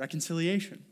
reconciliation. 0.00 0.84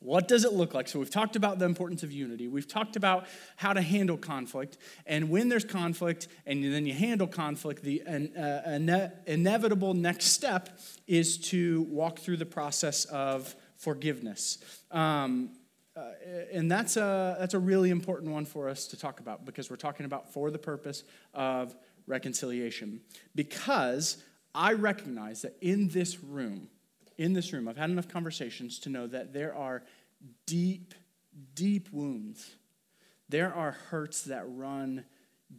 What 0.00 0.28
does 0.28 0.44
it 0.44 0.52
look 0.52 0.74
like? 0.74 0.88
So, 0.88 0.98
we've 0.98 1.10
talked 1.10 1.36
about 1.36 1.58
the 1.58 1.64
importance 1.64 2.02
of 2.02 2.12
unity. 2.12 2.46
We've 2.46 2.68
talked 2.68 2.96
about 2.96 3.26
how 3.56 3.72
to 3.72 3.82
handle 3.82 4.16
conflict. 4.16 4.78
And 5.06 5.28
when 5.28 5.48
there's 5.48 5.64
conflict 5.64 6.28
and 6.46 6.64
then 6.64 6.86
you 6.86 6.94
handle 6.94 7.26
conflict, 7.26 7.82
the 7.82 8.02
uh, 8.06 8.70
ine- 8.70 9.12
inevitable 9.26 9.94
next 9.94 10.26
step 10.26 10.78
is 11.06 11.36
to 11.50 11.82
walk 11.90 12.20
through 12.20 12.36
the 12.36 12.46
process 12.46 13.04
of 13.06 13.54
forgiveness. 13.76 14.58
Um, 14.92 15.50
uh, 15.96 16.12
and 16.52 16.70
that's 16.70 16.96
a, 16.96 17.36
that's 17.40 17.54
a 17.54 17.58
really 17.58 17.90
important 17.90 18.30
one 18.30 18.44
for 18.44 18.68
us 18.68 18.86
to 18.86 18.96
talk 18.96 19.18
about 19.18 19.44
because 19.44 19.68
we're 19.68 19.76
talking 19.76 20.06
about 20.06 20.32
for 20.32 20.52
the 20.52 20.58
purpose 20.58 21.02
of 21.34 21.74
reconciliation. 22.06 23.00
Because 23.34 24.22
I 24.54 24.74
recognize 24.74 25.42
that 25.42 25.56
in 25.60 25.88
this 25.88 26.22
room, 26.22 26.68
in 27.18 27.32
this 27.32 27.52
room, 27.52 27.68
I've 27.68 27.76
had 27.76 27.90
enough 27.90 28.08
conversations 28.08 28.78
to 28.80 28.88
know 28.88 29.06
that 29.08 29.32
there 29.32 29.54
are 29.54 29.82
deep, 30.46 30.94
deep 31.54 31.88
wounds. 31.92 32.54
There 33.28 33.52
are 33.52 33.72
hurts 33.90 34.22
that 34.22 34.44
run 34.46 35.04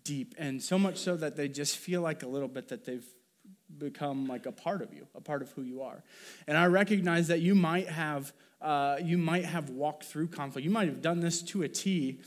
deep, 0.03 0.33
and 0.37 0.61
so 0.61 0.79
much 0.79 0.97
so 0.97 1.15
that 1.17 1.35
they 1.35 1.47
just 1.47 1.77
feel 1.77 2.01
like 2.01 2.23
a 2.23 2.27
little 2.27 2.47
bit 2.47 2.69
that 2.69 2.85
they've 2.85 3.05
become 3.77 4.27
like 4.27 4.45
a 4.45 4.51
part 4.51 4.81
of 4.81 4.93
you, 4.93 5.05
a 5.15 5.21
part 5.21 5.41
of 5.41 5.51
who 5.51 5.61
you 5.61 5.81
are. 5.81 6.03
And 6.47 6.57
I 6.57 6.65
recognize 6.65 7.27
that 7.27 7.41
you 7.41 7.53
might 7.55 7.87
have 7.87 8.33
uh, 8.61 8.97
you 9.01 9.17
might 9.17 9.45
have 9.45 9.69
walked 9.69 10.03
through 10.03 10.27
conflict. 10.27 10.65
You 10.65 10.71
might 10.71 10.89
have 10.89 11.01
done 11.01 11.21
this 11.21 11.41
to 11.43 11.63
a 11.63 11.69
T, 11.69 12.19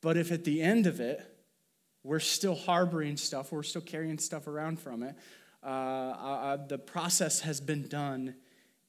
but 0.00 0.16
if 0.16 0.30
at 0.30 0.44
the 0.44 0.62
end 0.62 0.86
of 0.86 1.00
it 1.00 1.20
we're 2.04 2.20
still 2.20 2.54
harboring 2.54 3.16
stuff, 3.16 3.50
we're 3.50 3.64
still 3.64 3.82
carrying 3.82 4.18
stuff 4.18 4.46
around 4.46 4.78
from 4.78 5.02
it, 5.02 5.16
uh, 5.66 5.68
uh, 5.68 6.56
the 6.68 6.78
process 6.78 7.40
has 7.40 7.60
been 7.60 7.88
done 7.88 8.36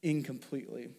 incompletely. 0.04 0.90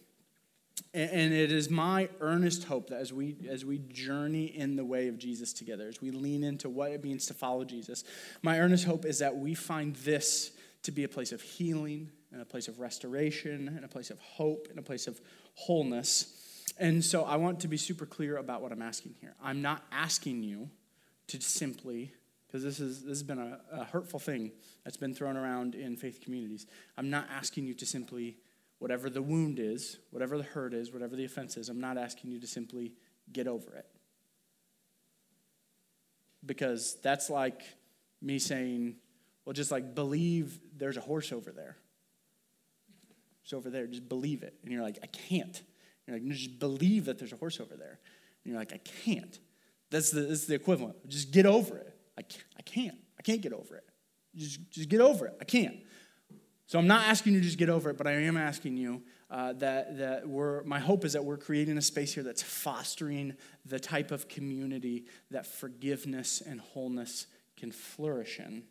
And, 0.93 1.09
and 1.09 1.33
it 1.33 1.51
is 1.51 1.69
my 1.69 2.09
earnest 2.19 2.65
hope 2.65 2.89
that 2.89 2.99
as 2.99 3.13
we, 3.13 3.37
as 3.49 3.63
we 3.63 3.77
journey 3.77 4.45
in 4.45 4.75
the 4.75 4.85
way 4.85 5.07
of 5.07 5.17
Jesus 5.17 5.53
together, 5.53 5.87
as 5.87 6.01
we 6.01 6.11
lean 6.11 6.43
into 6.43 6.69
what 6.69 6.91
it 6.91 7.03
means 7.03 7.27
to 7.27 7.33
follow 7.33 7.63
Jesus, 7.63 8.03
my 8.41 8.59
earnest 8.59 8.85
hope 8.85 9.05
is 9.05 9.19
that 9.19 9.37
we 9.37 9.53
find 9.53 9.95
this 9.97 10.51
to 10.83 10.91
be 10.91 11.03
a 11.03 11.09
place 11.09 11.31
of 11.31 11.41
healing, 11.41 12.09
and 12.31 12.41
a 12.41 12.45
place 12.45 12.67
of 12.67 12.79
restoration, 12.79 13.67
and 13.69 13.83
a 13.83 13.87
place 13.87 14.09
of 14.09 14.19
hope, 14.19 14.67
and 14.69 14.79
a 14.79 14.81
place 14.81 15.07
of 15.07 15.19
wholeness. 15.55 16.63
And 16.77 17.03
so 17.03 17.23
I 17.23 17.37
want 17.37 17.61
to 17.61 17.67
be 17.67 17.77
super 17.77 18.05
clear 18.05 18.37
about 18.37 18.61
what 18.61 18.71
I'm 18.71 18.81
asking 18.81 19.15
here. 19.19 19.35
I'm 19.41 19.61
not 19.61 19.83
asking 19.91 20.43
you 20.43 20.69
to 21.27 21.41
simply 21.41 22.13
because 22.49 22.63
this, 22.63 22.79
is, 22.79 23.01
this 23.01 23.09
has 23.09 23.23
been 23.23 23.37
a, 23.37 23.59
a, 23.71 23.83
hurtful 23.83 24.19
thing 24.19 24.51
that's 24.83 24.97
been 24.97 25.13
thrown 25.13 25.37
around 25.37 25.75
in 25.75 25.95
faith 25.95 26.19
communities. 26.19 26.65
I'm 26.97 27.11
not 27.11 27.27
asking 27.29 27.67
you 27.67 27.75
to 27.75 27.85
simply, 27.85 28.37
whatever 28.79 29.07
the 29.07 29.21
wound 29.21 29.59
is, 29.59 29.99
whatever 30.09 30.35
the 30.35 30.43
hurt 30.43 30.73
is, 30.73 30.91
whatever 30.91 31.15
the 31.15 31.25
offense 31.25 31.57
is, 31.57 31.69
I'm 31.69 31.79
not 31.79 31.97
asking 31.97 32.31
you 32.31 32.39
to 32.39 32.47
simply 32.47 32.93
get 33.31 33.47
over 33.47 33.75
it. 33.75 33.85
Because 36.43 36.97
that's 37.03 37.29
like 37.29 37.61
me 38.19 38.39
saying, 38.39 38.95
well, 39.45 39.53
just 39.53 39.71
like 39.71 39.93
believe 39.93 40.59
there's 40.75 40.97
a 40.97 41.01
horse 41.01 41.31
over 41.31 41.51
there. 41.51 41.77
It's 43.43 43.53
over 43.53 43.69
there, 43.69 43.85
just 43.85 44.09
believe 44.09 44.41
it. 44.41 44.55
And 44.63 44.71
you're 44.71 44.81
like, 44.81 44.97
I 45.03 45.07
can't. 45.07 45.61
You're 46.07 46.17
like, 46.17 46.27
just 46.29 46.57
believe 46.57 47.05
that 47.05 47.19
there's 47.19 47.33
a 47.33 47.37
horse 47.37 47.59
over 47.59 47.75
there. 47.75 47.99
And 48.43 48.51
you're 48.51 48.59
like, 48.59 48.73
I 48.73 48.79
can't. 49.05 49.37
That's 49.91 50.09
the, 50.09 50.21
that's 50.21 50.45
the 50.45 50.55
equivalent. 50.55 51.07
Just 51.07 51.31
get 51.31 51.45
over 51.45 51.77
it. 51.77 51.88
I 52.69 52.73
can't, 52.73 52.85
I 52.85 52.91
can't. 52.91 52.97
I 53.19 53.21
can't 53.21 53.41
get 53.41 53.53
over 53.53 53.75
it. 53.75 53.83
Just, 54.35 54.71
just 54.71 54.89
get 54.89 55.01
over 55.01 55.27
it. 55.27 55.37
I 55.41 55.43
can't. 55.43 55.77
So 56.67 56.77
I'm 56.77 56.87
not 56.87 57.07
asking 57.07 57.33
you 57.33 57.39
to 57.39 57.45
just 57.45 57.57
get 57.57 57.69
over 57.69 57.89
it, 57.89 57.97
but 57.97 58.07
I 58.07 58.11
am 58.11 58.37
asking 58.37 58.77
you 58.77 59.01
uh, 59.31 59.53
that, 59.53 59.97
that 59.97 60.27
we're, 60.27 60.63
my 60.63 60.79
hope 60.79 61.03
is 61.03 61.13
that 61.13 61.25
we're 61.25 61.37
creating 61.37 61.77
a 61.77 61.81
space 61.81 62.13
here 62.13 62.23
that's 62.23 62.43
fostering 62.43 63.33
the 63.65 63.79
type 63.79 64.11
of 64.11 64.27
community 64.27 65.05
that 65.31 65.47
forgiveness 65.47 66.41
and 66.41 66.61
wholeness 66.61 67.27
can 67.57 67.71
flourish 67.71 68.39
in. 68.39 68.63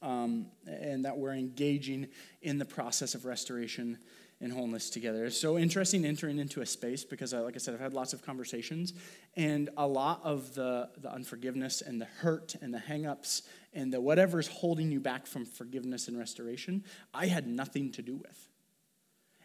Um, 0.00 0.46
and 0.66 1.04
that 1.04 1.16
we're 1.16 1.34
engaging 1.34 2.08
in 2.42 2.58
the 2.58 2.64
process 2.64 3.14
of 3.14 3.24
restoration 3.24 3.98
and 4.40 4.52
wholeness 4.52 4.90
together. 4.90 5.24
It's 5.24 5.40
so 5.40 5.58
interesting 5.58 6.04
entering 6.04 6.38
into 6.38 6.60
a 6.60 6.66
space 6.66 7.04
because, 7.04 7.32
uh, 7.32 7.42
like 7.42 7.54
I 7.54 7.58
said, 7.58 7.74
I've 7.74 7.80
had 7.80 7.94
lots 7.94 8.12
of 8.12 8.22
conversations, 8.22 8.92
and 9.36 9.70
a 9.76 9.86
lot 9.86 10.20
of 10.24 10.54
the, 10.54 10.90
the 10.98 11.12
unforgiveness 11.12 11.80
and 11.80 12.00
the 12.00 12.06
hurt 12.06 12.54
and 12.60 12.72
the 12.72 12.78
hangups 12.78 13.42
and 13.72 13.92
the 13.92 14.00
whatever 14.00 14.38
is 14.38 14.48
holding 14.48 14.90
you 14.90 15.00
back 15.00 15.26
from 15.26 15.44
forgiveness 15.44 16.08
and 16.08 16.18
restoration, 16.18 16.84
I 17.12 17.26
had 17.26 17.46
nothing 17.46 17.92
to 17.92 18.02
do 18.02 18.16
with. 18.16 18.48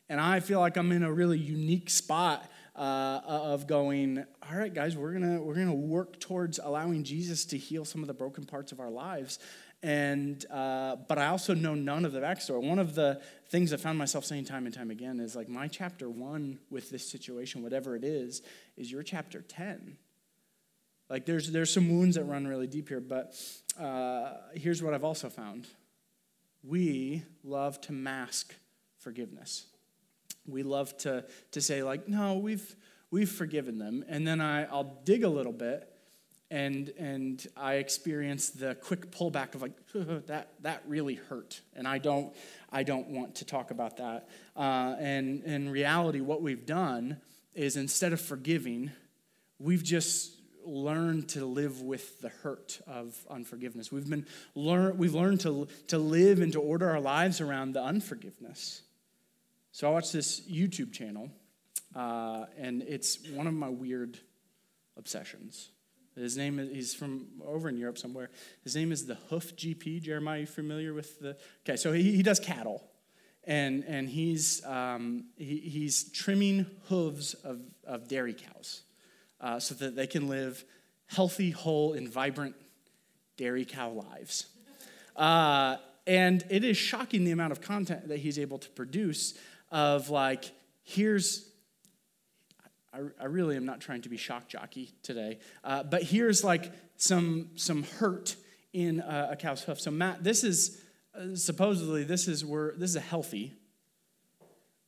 And 0.09 0.19
I 0.19 0.39
feel 0.39 0.59
like 0.59 0.75
I'm 0.75 0.91
in 0.91 1.03
a 1.03 1.13
really 1.13 1.37
unique 1.37 1.89
spot 1.89 2.49
uh, 2.75 3.21
of 3.25 3.67
going, 3.67 4.23
all 4.49 4.57
right, 4.57 4.73
guys, 4.73 4.97
we're 4.97 5.13
gonna 5.13 5.41
we're 5.41 5.53
gonna 5.53 5.73
work 5.73 6.19
towards 6.19 6.59
allowing 6.59 7.03
Jesus 7.03 7.45
to 7.45 7.57
heal 7.57 7.85
some 7.85 8.01
of 8.01 8.07
the 8.07 8.13
broken 8.13 8.45
parts 8.45 8.71
of 8.71 8.79
our 8.79 8.89
lives 8.89 9.37
and 9.81 10.45
uh, 10.51 10.97
but 11.07 11.17
I 11.17 11.27
also 11.27 11.53
know 11.53 11.73
none 11.73 12.03
of 12.03 12.11
the 12.11 12.19
backstory. 12.19 12.61
One 12.61 12.79
of 12.79 12.95
the 12.95 13.21
things 13.49 13.71
I 13.71 13.77
found 13.77 13.97
myself 13.97 14.25
saying 14.25 14.45
time 14.45 14.65
and 14.65 14.75
time 14.75 14.91
again 14.91 15.19
is 15.19 15.35
like 15.35 15.47
my 15.47 15.67
chapter 15.67 16.09
one 16.09 16.59
with 16.69 16.89
this 16.89 17.09
situation, 17.09 17.63
whatever 17.63 17.95
it 17.95 18.03
is, 18.03 18.41
is 18.75 18.91
your 18.91 19.03
chapter 19.03 19.41
ten. 19.41 19.97
Like 21.09 21.25
there's 21.25 21.51
there's 21.51 21.73
some 21.73 21.89
wounds 21.89 22.15
that 22.17 22.25
run 22.25 22.45
really 22.45 22.67
deep 22.67 22.89
here, 22.89 22.99
but 22.99 23.35
uh, 23.79 24.33
here's 24.53 24.83
what 24.83 24.93
I've 24.93 25.05
also 25.05 25.29
found: 25.29 25.67
we 26.63 27.23
love 27.43 27.79
to 27.81 27.93
mask 27.93 28.53
forgiveness. 28.97 29.65
We 30.45 30.63
love 30.63 30.97
to 30.99 31.25
to 31.51 31.61
say 31.61 31.83
like, 31.83 32.07
no, 32.07 32.35
we've 32.35 32.75
we've 33.11 33.31
forgiven 33.31 33.77
them, 33.77 34.03
and 34.09 34.27
then 34.27 34.41
I 34.41 34.65
I'll 34.65 35.01
dig 35.05 35.23
a 35.23 35.29
little 35.29 35.53
bit 35.53 35.89
and 36.51 36.89
and 36.97 37.45
I 37.55 37.75
experienced 37.75 38.59
the 38.59 38.75
quick 38.75 39.11
pullback 39.11 39.55
of 39.55 39.61
like 39.61 39.73
that 40.27 40.49
that 40.61 40.83
really 40.87 41.15
hurt, 41.15 41.61
and 41.75 41.87
I 41.87 41.97
don't 41.97 42.33
I 42.71 42.83
don't 42.83 43.09
want 43.09 43.35
to 43.35 43.45
talk 43.45 43.71
about 43.71 43.97
that. 43.97 44.29
Uh, 44.55 44.95
and 44.99 45.43
in 45.43 45.69
reality, 45.69 46.21
what 46.21 46.41
we've 46.41 46.65
done 46.65 47.17
is 47.53 47.75
instead 47.75 48.13
of 48.13 48.21
forgiving, 48.21 48.91
we've 49.59 49.83
just 49.83 50.35
learned 50.65 51.29
to 51.29 51.45
live 51.45 51.81
with 51.81 52.19
the 52.21 52.29
hurt 52.29 52.81
of 52.87 53.15
unforgiveness. 53.29 53.91
We've 53.91 54.09
been 54.09 54.25
learn 54.55 54.97
we've 54.97 55.15
learned 55.15 55.41
to 55.41 55.67
to 55.87 55.97
live 55.97 56.41
and 56.41 56.51
to 56.53 56.59
order 56.59 56.89
our 56.89 56.99
lives 56.99 57.41
around 57.41 57.73
the 57.73 57.83
unforgiveness. 57.83 58.81
So 59.71 59.87
I 59.87 59.91
watched 59.91 60.13
this 60.13 60.41
YouTube 60.41 60.91
channel, 60.91 61.29
uh, 61.95 62.45
and 62.57 62.81
it's 62.81 63.19
one 63.29 63.45
of 63.45 63.53
my 63.53 63.69
weird 63.69 64.19
obsessions. 64.97 65.69
His 66.19 66.37
name 66.37 66.59
is, 66.59 66.69
he's 66.69 66.93
from 66.93 67.27
over 67.45 67.69
in 67.69 67.77
Europe 67.77 67.97
somewhere. 67.97 68.29
His 68.63 68.75
name 68.75 68.91
is 68.91 69.05
the 69.05 69.15
Hoof 69.29 69.55
GP. 69.55 70.01
Jeremiah, 70.01 70.41
you 70.41 70.45
familiar 70.45 70.93
with 70.93 71.19
the? 71.19 71.37
Okay, 71.65 71.75
so 71.75 71.91
he, 71.91 72.15
he 72.15 72.23
does 72.23 72.39
cattle. 72.39 72.83
And, 73.45 73.83
and 73.85 74.07
he's, 74.07 74.63
um, 74.65 75.25
he, 75.35 75.57
he's 75.57 76.11
trimming 76.11 76.65
hooves 76.87 77.33
of, 77.33 77.61
of 77.85 78.07
dairy 78.07 78.33
cows 78.33 78.81
uh, 79.41 79.59
so 79.59 79.73
that 79.75 79.95
they 79.95 80.07
can 80.07 80.27
live 80.27 80.63
healthy, 81.07 81.49
whole, 81.49 81.93
and 81.93 82.07
vibrant 82.07 82.55
dairy 83.37 83.65
cow 83.65 83.89
lives. 83.89 84.47
Uh, 85.15 85.77
and 86.05 86.43
it 86.49 86.63
is 86.63 86.77
shocking 86.77 87.23
the 87.23 87.31
amount 87.31 87.51
of 87.51 87.61
content 87.61 88.07
that 88.07 88.17
he's 88.19 88.37
able 88.37 88.57
to 88.59 88.69
produce 88.69 89.33
of 89.71 90.09
like, 90.09 90.51
here's 90.83 91.48
I, 92.93 92.99
I 93.19 93.25
really 93.25 93.55
am 93.55 93.65
not 93.65 93.81
trying 93.81 94.01
to 94.01 94.09
be 94.09 94.17
shock 94.17 94.47
jockey 94.47 94.93
today, 95.03 95.39
uh, 95.63 95.83
but 95.83 96.03
here's 96.03 96.43
like 96.43 96.71
some 96.97 97.49
some 97.55 97.83
hurt 97.83 98.35
in 98.73 98.99
a, 99.01 99.29
a 99.31 99.35
cow's 99.35 99.63
hoof. 99.63 99.79
So 99.79 99.91
Matt, 99.91 100.23
this 100.23 100.43
is 100.43 100.81
uh, 101.13 101.35
supposedly 101.35 102.03
this 102.03 102.27
is 102.27 102.43
where 102.43 102.73
this 102.77 102.89
is 102.91 102.95
a 102.95 103.01
healthy 103.01 103.53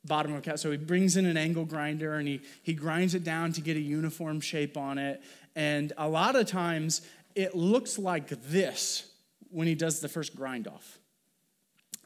bottom 0.05 0.33
of 0.33 0.39
a 0.39 0.41
cow. 0.41 0.55
So 0.55 0.71
he 0.71 0.77
brings 0.77 1.15
in 1.15 1.25
an 1.25 1.37
angle 1.37 1.65
grinder 1.65 2.15
and 2.15 2.27
he 2.27 2.41
he 2.63 2.73
grinds 2.73 3.13
it 3.13 3.23
down 3.23 3.53
to 3.53 3.61
get 3.61 3.77
a 3.77 3.81
uniform 3.81 4.41
shape 4.41 4.77
on 4.77 4.97
it. 4.97 5.21
And 5.55 5.93
a 5.97 6.07
lot 6.07 6.35
of 6.35 6.47
times 6.47 7.01
it 7.35 7.55
looks 7.55 7.99
like 7.99 8.29
this 8.29 9.11
when 9.49 9.67
he 9.67 9.75
does 9.75 9.99
the 9.99 10.09
first 10.09 10.35
grind 10.35 10.67
off. 10.67 10.99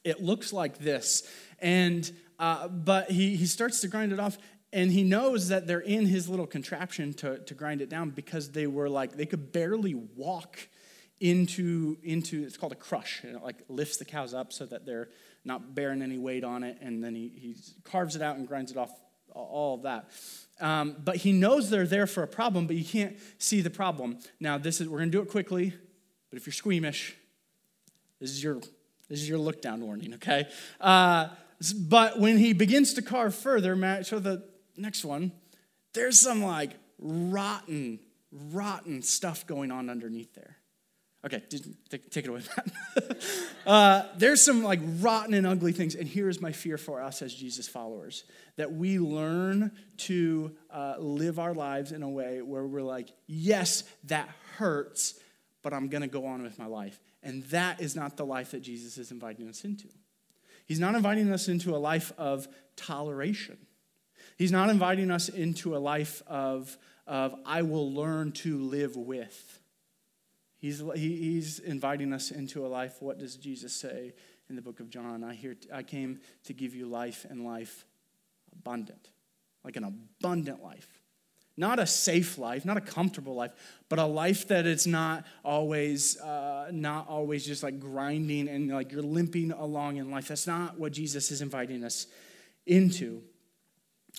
It 0.04 0.22
looks 0.22 0.54
like 0.54 0.78
this, 0.78 1.28
and 1.60 2.10
uh, 2.38 2.68
but 2.68 3.10
he 3.10 3.36
he 3.36 3.46
starts 3.46 3.82
to 3.82 3.88
grind 3.88 4.14
it 4.14 4.20
off, 4.20 4.38
and 4.76 4.92
he 4.92 5.06
knows 5.06 5.48
that 5.48 5.68
they're 5.68 5.80
in 5.80 6.06
his 6.06 6.28
little 6.28 6.46
contraption 6.46 7.14
to, 7.14 7.40
to 7.40 7.54
grind 7.54 7.82
it 7.82 7.90
down 7.90 8.10
because 8.10 8.52
they 8.52 8.68
were 8.68 8.90
like 8.90 9.16
they 9.16 9.26
could 9.26 9.54
barely 9.54 9.96
walk 9.96 10.68
into 11.22 11.98
into 12.04 12.44
it's 12.44 12.58
called 12.58 12.74
a 12.74 12.76
crush 12.76 13.24
and 13.24 13.38
it 13.38 13.42
like 13.42 13.64
lifts 13.70 13.96
the 13.98 14.06
cows 14.06 14.34
up 14.34 14.52
so 14.52 14.66
that 14.66 14.86
they're 14.86 15.08
not 15.46 15.74
bearing 15.74 16.02
any 16.02 16.18
weight 16.18 16.44
on 16.44 16.62
it 16.62 16.78
and 16.82 17.02
then 17.02 17.16
he, 17.16 17.32
he 17.36 17.56
carves 17.86 18.18
it 18.18 18.22
out 18.22 18.36
and 18.36 18.50
grinds 18.50 18.70
it 18.70 18.78
off 18.78 18.92
all 19.34 19.76
of 19.76 19.84
that. 19.84 20.10
Um, 20.62 20.96
but 21.04 21.18
he 21.18 21.34
knows 21.34 21.70
they're 21.70 21.88
there 21.88 22.06
for 22.06 22.22
a 22.22 22.28
problem 22.28 22.68
but 22.68 22.76
you 22.76 22.84
can't 22.84 23.16
see 23.38 23.62
the 23.62 23.70
problem. 23.70 24.20
Now 24.42 24.58
this 24.58 24.82
is 24.82 24.90
we're 24.90 25.00
going 25.00 25.12
to 25.12 25.18
do 25.18 25.22
it 25.22 25.30
quickly 25.30 25.74
but 26.30 26.38
if 26.38 26.46
you're 26.46 26.54
squeamish 26.54 27.16
this 28.20 28.30
is 28.30 28.44
your 28.44 28.56
this 29.08 29.22
is 29.22 29.30
your 29.30 29.38
look 29.38 29.62
down 29.62 29.80
warning 29.80 30.16
okay? 30.16 30.50
Uh, 30.82 31.30
but 31.88 32.20
when 32.20 32.38
he 32.38 32.52
begins 32.52 32.94
to 32.96 33.02
carve 33.02 33.34
further, 33.34 34.04
show 34.04 34.20
the 34.20 34.44
next 34.78 35.06
one, 35.06 35.32
there's 35.94 36.20
some 36.20 36.44
like 36.44 36.72
rotten, 37.00 38.00
rotten 38.32 39.02
stuff 39.02 39.48
going 39.48 39.72
on 39.72 39.90
underneath 39.90 40.34
there. 40.34 40.58
Okay, 41.26 41.42
take 41.90 42.26
it 42.26 42.28
away, 42.28 42.42
uh, 43.66 44.04
there's 44.16 44.44
some 44.44 44.62
like 44.62 44.80
rotten 45.00 45.34
and 45.34 45.48
ugly 45.48 45.72
things, 45.72 45.96
and 45.96 46.08
here 46.08 46.30
is 46.30 46.40
my 46.40 46.52
fear 46.52 46.78
for 46.78 47.02
us 47.02 47.24
as 47.24 47.34
Jesus 47.34 47.68
followers 47.68 48.26
that 48.58 48.72
we 48.72 49.00
learn 49.00 49.72
to 49.98 50.56
uh, 50.70 50.96
live 51.00 51.40
our 51.40 51.56
lives 51.56 51.92
in 51.92 52.04
a 52.04 52.10
way 52.10 52.44
where 52.44 52.64
we're 52.64 52.84
like, 52.84 53.10
yes, 53.26 53.86
that 54.04 54.30
hurts, 54.58 55.16
but 55.64 55.74
I'm 55.74 55.88
gonna 55.88 56.08
go 56.08 56.28
on 56.28 56.44
with 56.44 56.60
my 56.60 56.68
life. 56.68 57.00
And 57.24 57.42
that 57.46 57.82
is 57.82 57.96
not 57.96 58.18
the 58.18 58.26
life 58.26 58.52
that 58.52 58.62
Jesus 58.62 59.00
is 59.00 59.10
inviting 59.10 59.50
us 59.50 59.66
into. 59.66 59.88
He's 60.68 60.80
not 60.80 60.94
inviting 60.94 61.32
us 61.32 61.48
into 61.48 61.76
a 61.76 61.78
life 61.78 62.12
of 62.20 62.48
toleration. 62.76 63.58
He's 64.38 64.52
not 64.52 64.70
inviting 64.70 65.12
us 65.12 65.30
into 65.30 65.76
a 65.76 65.80
life 65.80 66.22
of, 66.28 66.78
of 67.08 67.36
I 67.46 67.62
will 67.62 67.92
learn 67.92 68.34
to 68.34 68.60
live 68.60 68.98
with. 68.98 69.60
He's, 70.58 70.84
he, 70.96 71.16
he's 71.18 71.60
inviting 71.60 72.12
us 72.12 72.32
into 72.32 72.66
a 72.66 72.68
life. 72.68 72.98
What 73.00 73.20
does 73.20 73.36
Jesus 73.36 73.74
say 73.74 74.14
in 74.50 74.56
the 74.56 74.62
book 74.62 74.80
of 74.80 74.90
John? 74.90 75.24
I, 75.24 75.34
hear, 75.34 75.56
I 75.74 75.84
came 75.84 76.20
to 76.46 76.54
give 76.54 76.76
you 76.76 76.88
life 76.88 77.26
and 77.30 77.46
life 77.46 77.86
abundant, 78.52 79.10
like 79.64 79.76
an 79.78 79.84
abundant 79.84 80.64
life. 80.64 81.02
Not 81.58 81.80
a 81.80 81.88
safe 81.88 82.38
life, 82.38 82.66
not 82.66 82.76
a 82.76 82.82
comfortable 82.82 83.36
life, 83.36 83.52
but 83.88 83.98
a 83.98 84.06
life 84.06 84.50
that 84.50 84.66
is 84.66 84.86
not 84.86 85.26
always, 85.44 86.20
uh, 86.20 86.70
not 86.74 87.08
always 87.08 87.46
just 87.46 87.64
like 87.64 87.80
grinding 87.80 88.50
and 88.50 88.70
like 88.70 88.92
you're 88.92 89.02
limping 89.02 89.52
along 89.54 89.96
in 89.96 90.12
life. 90.12 90.28
That's 90.28 90.48
not 90.48 90.78
what 90.78 90.92
Jesus 90.92 91.32
is 91.32 91.42
inviting 91.42 91.86
us 91.86 92.08
into. 92.66 93.22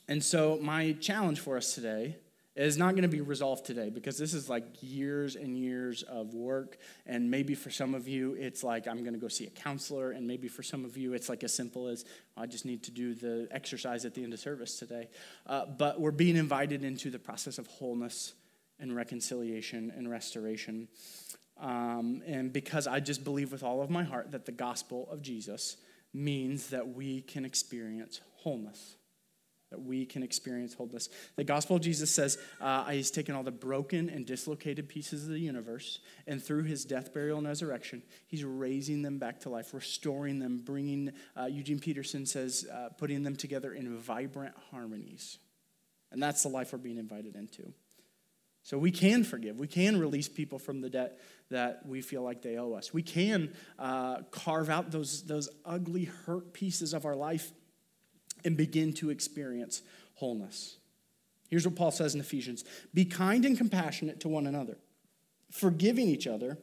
And 0.08 0.23
so, 0.23 0.58
my 0.61 0.93
challenge 0.93 1.41
for 1.41 1.56
us 1.56 1.75
today 1.75 2.17
is 2.56 2.79
not 2.79 2.93
going 2.93 3.03
to 3.03 3.08
be 3.08 3.20
resolved 3.20 3.67
today 3.67 3.91
because 3.91 4.17
this 4.17 4.32
is 4.32 4.49
like 4.49 4.64
years 4.81 5.37
and 5.37 5.58
years 5.58 6.03
of 6.05 6.32
work. 6.32 6.79
And 7.05 7.31
maybe 7.31 7.55
for 7.55 7.70
some 7.70 7.94
of 7.94 8.08
you, 8.08 8.32
it's 8.32 8.64
like 8.64 8.88
I'm 8.88 9.03
going 9.03 9.12
to 9.12 9.20
go 9.20 9.29
see 9.29 9.47
a 9.47 9.50
counselor. 9.50 10.12
And 10.12 10.26
maybe 10.26 10.49
for 10.49 10.62
some 10.62 10.85
of 10.85 10.97
you, 10.97 11.12
it's 11.12 11.29
like 11.29 11.44
as 11.44 11.53
simple 11.53 11.87
as 11.87 12.06
I 12.35 12.47
just 12.47 12.64
need 12.64 12.82
to 12.85 12.91
do 12.91 13.14
the 13.14 13.47
exercise 13.50 14.06
at 14.06 14.14
the 14.14 14.25
end 14.25 14.32
of 14.32 14.41
service 14.41 14.79
today. 14.79 15.08
Uh, 15.47 15.67
but 15.67 16.00
we're 16.00 16.11
being 16.12 16.37
invited 16.37 16.82
into 16.82 17.11
the 17.11 17.19
process 17.19 17.58
of 17.58 17.67
wholeness 17.67 18.32
and 18.81 18.97
reconciliation 18.97 19.93
and 19.94 20.11
restoration. 20.11 20.88
Um, 21.61 22.23
and 22.26 22.53
because 22.53 22.87
I 22.87 23.00
just 23.00 23.23
believe 23.23 23.53
with 23.53 23.62
all 23.62 23.82
of 23.82 23.91
my 23.91 24.03
heart 24.03 24.31
that 24.32 24.47
the 24.47 24.53
gospel 24.53 25.08
of 25.11 25.20
Jesus 25.20 25.76
means 26.14 26.69
that 26.69 26.88
we 26.88 27.20
can 27.20 27.44
experience 27.44 28.23
wholeness 28.37 28.97
that 29.76 29.84
we 29.84 30.06
can 30.06 30.23
experience 30.23 30.73
wholeness. 30.73 31.11
The 31.37 31.44
gospel 31.44 31.76
of 31.76 31.82
Jesus 31.82 32.11
says 32.11 32.38
uh, 32.61 32.87
he's 32.87 33.11
taken 33.11 33.34
all 33.34 33.43
the 33.43 33.50
broken 33.50 34.08
and 34.08 34.25
dislocated 34.25 34.88
pieces 34.88 35.25
of 35.25 35.31
the 35.31 35.38
universe, 35.38 36.00
and 36.26 36.43
through 36.43 36.62
his 36.62 36.84
death, 36.84 37.12
burial, 37.12 37.38
and 37.38 37.46
resurrection, 37.46 38.02
he's 38.26 38.43
raising 38.43 39.02
them 39.02 39.19
back 39.19 39.40
to 39.40 39.50
life, 39.50 39.75
restoring 39.75 40.38
them, 40.38 40.62
bringing, 40.64 41.12
uh, 41.38 41.44
Eugene 41.44 41.78
Peterson 41.78 42.25
says, 42.25 42.67
uh, 42.73 42.88
putting 42.96 43.23
them 43.23 43.37
together 43.37 43.75
in 43.75 43.99
vibrant 43.99 44.55
harmonies. 44.70 45.38
And 46.11 46.22
that's 46.22 46.43
the 46.43 46.49
life 46.49 46.72
we're 46.72 46.79
being 46.79 46.99
invited 46.99 47.37
into. 47.37 47.72
So 48.62 48.79
we 48.79 48.90
can 48.90 49.25
forgive. 49.25 49.58
We 49.58 49.69
can 49.69 50.00
release 50.00 50.29
people 50.29 50.58
from 50.58 50.81
the 50.81 50.90
debt 50.90 51.20
that 51.50 51.87
we 51.87 52.00
feel 52.00 52.22
like 52.22 52.43
they 52.43 52.56
owe 52.56 52.72
us. 52.72 52.94
We 52.94 53.02
can 53.02 53.52
uh, 53.79 54.22
carve 54.31 54.70
out 54.70 54.90
those, 54.90 55.22
those 55.25 55.49
ugly, 55.64 56.05
hurt 56.05 56.52
pieces 56.52 56.94
of 56.94 57.05
our 57.05 57.14
life 57.14 57.52
and 58.46 58.56
begin 58.56 58.93
to 58.94 59.10
experience 59.10 59.82
wholeness. 60.14 60.76
Here's 61.48 61.66
what 61.66 61.76
Paul 61.76 61.90
says 61.90 62.14
in 62.14 62.20
Ephesians 62.20 62.64
Be 62.94 63.04
kind 63.04 63.44
and 63.44 63.58
compassionate 63.58 64.20
to 64.20 64.28
one 64.28 64.46
another, 64.46 64.78
forgiving 65.50 66.08
each 66.08 66.26
other, 66.26 66.58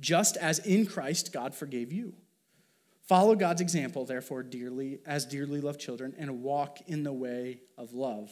just 0.00 0.36
as 0.36 0.58
in 0.60 0.86
Christ 0.86 1.32
God 1.32 1.54
forgave 1.54 1.92
you. 1.92 2.14
Follow 3.06 3.34
God's 3.34 3.60
example, 3.60 4.04
therefore, 4.04 4.42
dearly, 4.42 5.00
as 5.04 5.26
dearly 5.26 5.60
loved 5.60 5.80
children, 5.80 6.14
and 6.18 6.42
walk 6.42 6.78
in 6.86 7.02
the 7.02 7.12
way 7.12 7.60
of 7.76 7.92
love. 7.92 8.30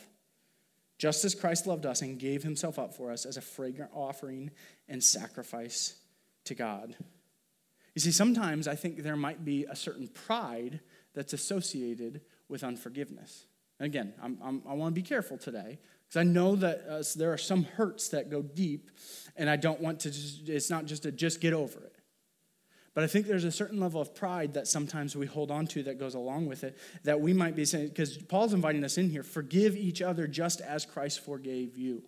Just 0.98 1.24
as 1.24 1.34
Christ 1.34 1.66
loved 1.66 1.86
us 1.86 2.02
and 2.02 2.18
gave 2.18 2.42
himself 2.42 2.78
up 2.78 2.94
for 2.94 3.10
us 3.10 3.24
as 3.24 3.36
a 3.36 3.40
fragrant 3.40 3.90
offering 3.94 4.50
and 4.88 5.02
sacrifice 5.02 5.94
to 6.44 6.54
God. 6.54 6.94
You 7.94 8.00
see, 8.00 8.12
sometimes 8.12 8.68
I 8.68 8.76
think 8.76 9.02
there 9.02 9.16
might 9.16 9.44
be 9.44 9.64
a 9.64 9.74
certain 9.74 10.08
pride 10.08 10.80
that's 11.14 11.32
associated 11.32 12.20
with 12.48 12.64
unforgiveness. 12.64 13.46
again, 13.80 14.14
I'm, 14.22 14.38
I'm, 14.42 14.62
i 14.66 14.74
want 14.74 14.94
to 14.94 15.00
be 15.00 15.06
careful 15.06 15.38
today 15.38 15.78
because 16.06 16.20
I 16.20 16.22
know 16.24 16.56
that 16.56 16.84
uh, 16.88 17.02
there 17.16 17.32
are 17.32 17.38
some 17.38 17.64
hurts 17.64 18.08
that 18.08 18.30
go 18.30 18.42
deep, 18.42 18.90
and 19.36 19.50
I 19.50 19.56
don't 19.56 19.80
want 19.80 20.00
to 20.00 20.10
just, 20.10 20.48
it's 20.48 20.70
not 20.70 20.86
just 20.86 21.02
to 21.02 21.12
just 21.12 21.40
get 21.40 21.52
over 21.52 21.78
it. 21.78 21.94
But 22.94 23.04
I 23.04 23.06
think 23.06 23.26
there's 23.26 23.44
a 23.44 23.52
certain 23.52 23.78
level 23.78 24.00
of 24.00 24.14
pride 24.14 24.54
that 24.54 24.66
sometimes 24.66 25.14
we 25.14 25.26
hold 25.26 25.50
on 25.52 25.66
to 25.68 25.84
that 25.84 26.00
goes 26.00 26.14
along 26.14 26.46
with 26.46 26.64
it 26.64 26.76
that 27.04 27.20
we 27.20 27.32
might 27.32 27.54
be 27.54 27.64
saying, 27.64 27.88
because 27.88 28.16
Paul's 28.16 28.52
inviting 28.52 28.82
us 28.82 28.98
in 28.98 29.10
here 29.10 29.22
forgive 29.22 29.76
each 29.76 30.02
other 30.02 30.26
just 30.26 30.60
as 30.60 30.84
Christ 30.84 31.24
forgave 31.24 31.76
you. 31.76 32.02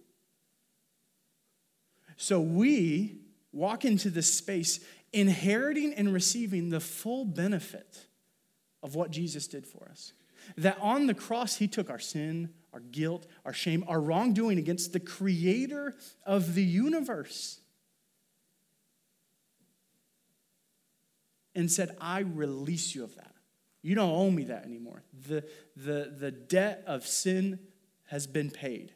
So 2.17 2.41
we 2.41 3.21
walk 3.53 3.85
into 3.85 4.11
this 4.11 4.35
space 4.35 4.81
inheriting 5.13 5.95
and 5.95 6.13
receiving 6.13 6.71
the 6.71 6.81
full 6.81 7.25
benefit 7.25 8.07
of 8.83 8.95
what 8.95 9.11
Jesus 9.11 9.47
did 9.47 9.67
for 9.67 9.89
us. 9.91 10.13
That 10.57 10.79
on 10.81 11.07
the 11.07 11.15
cross, 11.15 11.57
he 11.57 11.69
took 11.69 11.91
our 11.91 11.99
sin, 11.99 12.51
our 12.73 12.81
guilt, 12.81 13.27
our 13.45 13.53
shame, 13.53 13.85
our 13.89 14.01
wrongdoing 14.01 14.59
against 14.59 14.93
the 14.93 15.01
creator 15.01 15.97
of 16.25 16.55
the 16.55 16.63
universe 16.63 17.61
and 21.55 21.71
said, 21.71 21.97
I 22.01 22.21
release 22.21 22.95
you 22.95 23.05
of 23.05 23.17
that. 23.17 23.35
You 23.83 23.95
don't 23.95 24.11
owe 24.11 24.31
me 24.31 24.45
that 24.45 24.65
anymore. 24.65 25.03
The, 25.27 25.45
the, 25.77 26.15
the 26.17 26.31
debt 26.31 26.85
of 26.87 27.07
sin 27.07 27.59
has 28.07 28.27
been 28.27 28.51
paid. 28.51 28.93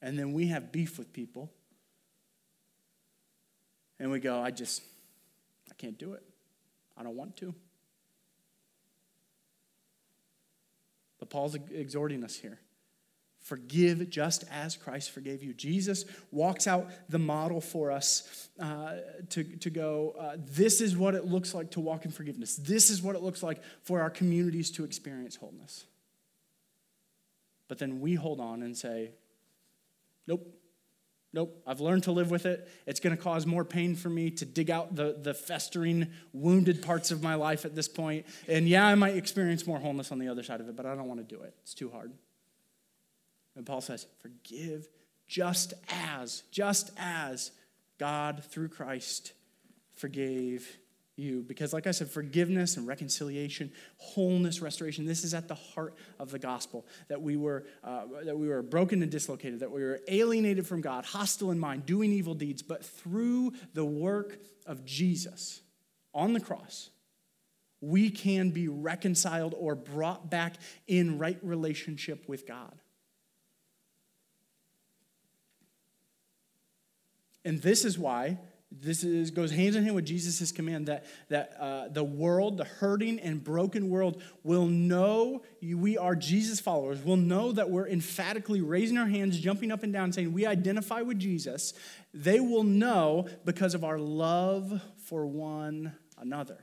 And 0.00 0.18
then 0.18 0.32
we 0.32 0.48
have 0.48 0.72
beef 0.72 0.98
with 0.98 1.12
people. 1.12 1.50
And 3.98 4.10
we 4.10 4.20
go, 4.20 4.40
I 4.40 4.50
just, 4.50 4.82
I 5.70 5.74
can't 5.74 5.98
do 5.98 6.14
it. 6.14 6.22
I 6.96 7.02
don't 7.02 7.16
want 7.16 7.36
to. 7.38 7.54
But 11.18 11.30
Paul's 11.30 11.54
exhorting 11.54 12.24
us 12.24 12.36
here. 12.36 12.58
Forgive 13.40 14.08
just 14.08 14.44
as 14.50 14.74
Christ 14.74 15.10
forgave 15.10 15.42
you. 15.42 15.52
Jesus 15.52 16.06
walks 16.30 16.66
out 16.66 16.88
the 17.10 17.18
model 17.18 17.60
for 17.60 17.90
us 17.90 18.48
uh, 18.58 18.96
to, 19.30 19.44
to 19.44 19.68
go, 19.68 20.14
uh, 20.18 20.36
this 20.38 20.80
is 20.80 20.96
what 20.96 21.14
it 21.14 21.26
looks 21.26 21.54
like 21.54 21.70
to 21.72 21.80
walk 21.80 22.06
in 22.06 22.10
forgiveness. 22.10 22.56
This 22.56 22.88
is 22.88 23.02
what 23.02 23.16
it 23.16 23.22
looks 23.22 23.42
like 23.42 23.62
for 23.82 24.00
our 24.00 24.08
communities 24.08 24.70
to 24.72 24.84
experience 24.84 25.36
wholeness. 25.36 25.84
But 27.68 27.78
then 27.78 28.00
we 28.00 28.14
hold 28.14 28.40
on 28.40 28.62
and 28.62 28.76
say, 28.76 29.10
nope, 30.26 30.46
Nope, 31.34 31.60
I've 31.66 31.80
learned 31.80 32.04
to 32.04 32.12
live 32.12 32.30
with 32.30 32.46
it. 32.46 32.68
It's 32.86 33.00
going 33.00 33.14
to 33.14 33.20
cause 33.20 33.44
more 33.44 33.64
pain 33.64 33.96
for 33.96 34.08
me 34.08 34.30
to 34.30 34.44
dig 34.44 34.70
out 34.70 34.94
the, 34.94 35.18
the 35.20 35.34
festering, 35.34 36.12
wounded 36.32 36.80
parts 36.80 37.10
of 37.10 37.24
my 37.24 37.34
life 37.34 37.64
at 37.64 37.74
this 37.74 37.88
point. 37.88 38.24
And 38.46 38.68
yeah, 38.68 38.86
I 38.86 38.94
might 38.94 39.16
experience 39.16 39.66
more 39.66 39.80
wholeness 39.80 40.12
on 40.12 40.20
the 40.20 40.28
other 40.28 40.44
side 40.44 40.60
of 40.60 40.68
it, 40.68 40.76
but 40.76 40.86
I 40.86 40.94
don't 40.94 41.08
want 41.08 41.28
to 41.28 41.36
do 41.36 41.42
it. 41.42 41.52
It's 41.62 41.74
too 41.74 41.90
hard. 41.90 42.12
And 43.56 43.66
Paul 43.66 43.80
says, 43.80 44.06
Forgive 44.22 44.86
just 45.26 45.74
as, 45.88 46.44
just 46.52 46.92
as 46.96 47.50
God 47.98 48.44
through 48.44 48.68
Christ 48.68 49.32
forgave 49.90 50.78
you. 51.16 51.44
Because, 51.46 51.72
like 51.72 51.86
I 51.86 51.90
said, 51.90 52.08
forgiveness 52.10 52.76
and 52.76 52.86
reconciliation, 52.86 53.72
wholeness, 53.98 54.60
restoration, 54.60 55.06
this 55.06 55.24
is 55.24 55.34
at 55.34 55.48
the 55.48 55.54
heart 55.54 55.94
of 56.18 56.30
the 56.30 56.38
gospel. 56.38 56.86
That 57.08 57.22
we 57.22 57.36
were, 57.36 57.66
uh, 57.82 58.04
that 58.24 58.36
we 58.36 58.48
were 58.48 58.62
broken 58.62 59.02
and 59.02 59.10
dislocated, 59.10 59.60
that 59.60 59.70
we 59.70 59.82
were 59.82 60.00
alienated 60.08 60.66
from 60.66 60.80
God, 60.80 61.04
hostile 61.04 61.50
in 61.50 61.58
mind, 61.58 61.86
doing 61.86 62.12
evil 62.12 62.34
deeds. 62.34 62.62
But 62.62 62.84
through 62.84 63.52
the 63.74 63.84
work 63.84 64.38
of 64.66 64.84
Jesus 64.84 65.62
on 66.12 66.32
the 66.32 66.40
cross, 66.40 66.90
we 67.80 68.10
can 68.10 68.50
be 68.50 68.68
reconciled 68.68 69.54
or 69.56 69.74
brought 69.74 70.30
back 70.30 70.54
in 70.86 71.18
right 71.18 71.38
relationship 71.42 72.28
with 72.28 72.46
God. 72.46 72.74
And 77.44 77.60
this 77.60 77.84
is 77.84 77.98
why 77.98 78.38
this 78.82 79.04
is, 79.04 79.30
goes 79.30 79.50
hands 79.50 79.76
in 79.76 79.84
hand 79.84 79.94
with 79.94 80.06
Jesus' 80.06 80.50
command 80.50 80.86
that, 80.86 81.04
that 81.28 81.56
uh, 81.60 81.88
the 81.88 82.04
world, 82.04 82.56
the 82.56 82.64
hurting 82.64 83.20
and 83.20 83.42
broken 83.42 83.88
world, 83.88 84.22
will 84.42 84.66
know 84.66 85.42
we 85.62 85.96
are 85.96 86.14
Jesus 86.14 86.60
followers, 86.60 87.02
will 87.02 87.16
know 87.16 87.52
that 87.52 87.70
we're 87.70 87.88
emphatically 87.88 88.60
raising 88.60 88.98
our 88.98 89.06
hands, 89.06 89.38
jumping 89.38 89.70
up 89.70 89.82
and 89.82 89.92
down, 89.92 90.12
saying 90.12 90.32
we 90.32 90.46
identify 90.46 91.02
with 91.02 91.18
Jesus. 91.18 91.74
They 92.12 92.40
will 92.40 92.64
know 92.64 93.28
because 93.44 93.74
of 93.74 93.84
our 93.84 93.98
love 93.98 94.80
for 95.04 95.26
one 95.26 95.94
another. 96.18 96.58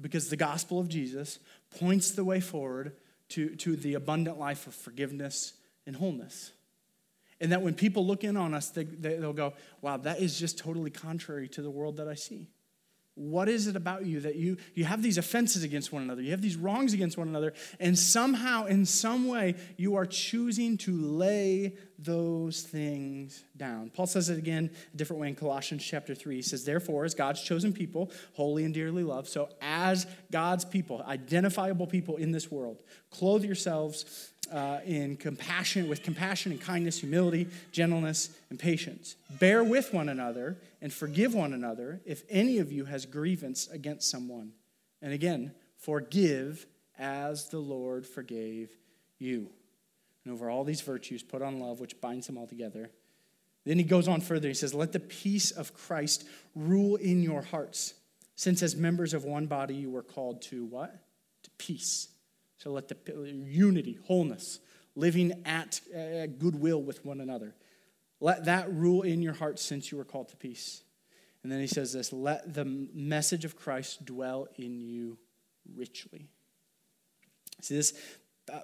Because 0.00 0.28
the 0.28 0.36
gospel 0.36 0.80
of 0.80 0.88
Jesus 0.88 1.38
points 1.78 2.12
the 2.12 2.24
way 2.24 2.40
forward 2.40 2.96
to, 3.30 3.54
to 3.56 3.76
the 3.76 3.94
abundant 3.94 4.38
life 4.38 4.66
of 4.66 4.74
forgiveness 4.74 5.54
and 5.86 5.96
wholeness. 5.96 6.52
And 7.44 7.52
that 7.52 7.60
when 7.60 7.74
people 7.74 8.06
look 8.06 8.24
in 8.24 8.38
on 8.38 8.54
us, 8.54 8.70
they, 8.70 8.84
they, 8.84 9.16
they'll 9.16 9.34
go, 9.34 9.52
wow, 9.82 9.98
that 9.98 10.18
is 10.18 10.38
just 10.38 10.56
totally 10.56 10.90
contrary 10.90 11.46
to 11.48 11.60
the 11.60 11.70
world 11.70 11.98
that 11.98 12.08
I 12.08 12.14
see. 12.14 12.48
What 13.16 13.50
is 13.50 13.66
it 13.66 13.76
about 13.76 14.06
you 14.06 14.20
that 14.20 14.36
you, 14.36 14.56
you 14.72 14.86
have 14.86 15.02
these 15.02 15.18
offenses 15.18 15.62
against 15.62 15.92
one 15.92 16.02
another? 16.02 16.22
You 16.22 16.30
have 16.30 16.40
these 16.40 16.56
wrongs 16.56 16.94
against 16.94 17.18
one 17.18 17.28
another, 17.28 17.52
and 17.78 17.98
somehow, 17.98 18.64
in 18.64 18.86
some 18.86 19.28
way, 19.28 19.56
you 19.76 19.94
are 19.94 20.06
choosing 20.06 20.78
to 20.78 20.96
lay 20.96 21.76
those 21.98 22.62
things 22.62 23.44
down. 23.56 23.90
Paul 23.90 24.06
says 24.06 24.30
it 24.30 24.38
again 24.38 24.70
a 24.92 24.96
different 24.96 25.20
way 25.20 25.28
in 25.28 25.34
Colossians 25.34 25.84
chapter 25.84 26.14
3. 26.14 26.36
He 26.36 26.42
says, 26.42 26.64
Therefore, 26.64 27.04
as 27.04 27.14
God's 27.14 27.42
chosen 27.42 27.74
people, 27.74 28.10
holy 28.32 28.64
and 28.64 28.72
dearly 28.72 29.04
loved, 29.04 29.28
so 29.28 29.50
as 29.60 30.06
God's 30.32 30.64
people, 30.64 31.04
identifiable 31.06 31.86
people 31.86 32.16
in 32.16 32.32
this 32.32 32.50
world, 32.50 32.82
clothe 33.10 33.44
yourselves 33.44 34.32
uh, 34.48 34.80
in 34.84 35.16
compassion, 35.16 35.88
with 35.88 36.02
compassion 36.02 36.52
and 36.52 36.60
kindness, 36.60 36.98
humility, 36.98 37.48
gentleness, 37.72 38.30
and 38.50 38.58
patience. 38.58 39.16
Bear 39.38 39.62
with 39.64 39.92
one 39.92 40.08
another 40.08 40.56
and 40.80 40.92
forgive 40.92 41.34
one 41.34 41.52
another 41.52 42.00
if 42.04 42.22
any 42.28 42.58
of 42.58 42.72
you 42.72 42.84
has 42.84 43.06
grievance 43.06 43.68
against 43.68 44.10
someone. 44.10 44.52
And 45.02 45.12
again, 45.12 45.52
forgive 45.78 46.66
as 46.98 47.48
the 47.48 47.58
Lord 47.58 48.06
forgave 48.06 48.70
you. 49.18 49.50
And 50.24 50.32
over 50.32 50.48
all 50.48 50.64
these 50.64 50.80
virtues, 50.80 51.22
put 51.22 51.42
on 51.42 51.60
love, 51.60 51.80
which 51.80 52.00
binds 52.00 52.26
them 52.26 52.38
all 52.38 52.46
together. 52.46 52.90
Then 53.64 53.78
he 53.78 53.84
goes 53.84 54.08
on 54.08 54.20
further. 54.20 54.48
He 54.48 54.54
says, 54.54 54.74
Let 54.74 54.92
the 54.92 55.00
peace 55.00 55.50
of 55.50 55.74
Christ 55.74 56.24
rule 56.54 56.96
in 56.96 57.22
your 57.22 57.42
hearts, 57.42 57.94
since 58.34 58.62
as 58.62 58.76
members 58.76 59.14
of 59.14 59.24
one 59.24 59.46
body 59.46 59.74
you 59.74 59.90
were 59.90 60.02
called 60.02 60.42
to 60.42 60.64
what? 60.64 60.94
To 61.44 61.50
peace 61.58 62.08
so 62.64 62.70
let 62.70 62.88
the 62.88 62.96
unity, 63.46 63.98
wholeness, 64.06 64.58
living 64.96 65.42
at 65.44 65.82
uh, 65.94 66.24
goodwill 66.38 66.82
with 66.82 67.04
one 67.04 67.20
another. 67.20 67.54
Let 68.20 68.46
that 68.46 68.72
rule 68.72 69.02
in 69.02 69.20
your 69.20 69.34
heart 69.34 69.58
since 69.58 69.92
you 69.92 69.98
were 69.98 70.04
called 70.04 70.30
to 70.30 70.36
peace. 70.36 70.82
And 71.42 71.52
then 71.52 71.60
he 71.60 71.66
says 71.66 71.92
this 71.92 72.10
let 72.10 72.54
the 72.54 72.64
message 72.64 73.44
of 73.44 73.54
Christ 73.54 74.06
dwell 74.06 74.48
in 74.56 74.80
you 74.80 75.18
richly. 75.76 76.26
See, 77.60 77.76
this 77.76 77.92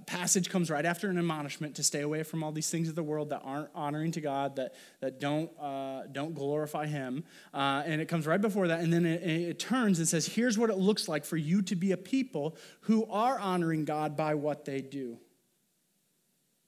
passage 0.06 0.50
comes 0.50 0.70
right 0.70 0.84
after 0.84 1.08
an 1.08 1.18
admonishment 1.18 1.76
to 1.76 1.82
stay 1.82 2.02
away 2.02 2.22
from 2.22 2.42
all 2.42 2.52
these 2.52 2.70
things 2.70 2.88
of 2.88 2.94
the 2.94 3.02
world 3.02 3.30
that 3.30 3.40
aren't 3.42 3.70
honoring 3.74 4.12
to 4.12 4.20
God, 4.20 4.56
that, 4.56 4.74
that 5.00 5.20
don't, 5.20 5.50
uh, 5.58 6.02
don't 6.12 6.34
glorify 6.34 6.86
Him. 6.86 7.24
Uh, 7.54 7.82
and 7.86 8.00
it 8.00 8.06
comes 8.06 8.26
right 8.26 8.40
before 8.40 8.68
that. 8.68 8.80
And 8.80 8.92
then 8.92 9.06
it, 9.06 9.22
it 9.22 9.58
turns 9.58 9.98
and 9.98 10.06
says, 10.06 10.26
Here's 10.26 10.58
what 10.58 10.70
it 10.70 10.76
looks 10.76 11.08
like 11.08 11.24
for 11.24 11.36
you 11.36 11.62
to 11.62 11.76
be 11.76 11.92
a 11.92 11.96
people 11.96 12.56
who 12.82 13.06
are 13.06 13.38
honoring 13.38 13.84
God 13.84 14.16
by 14.16 14.34
what 14.34 14.64
they 14.64 14.80
do. 14.80 15.18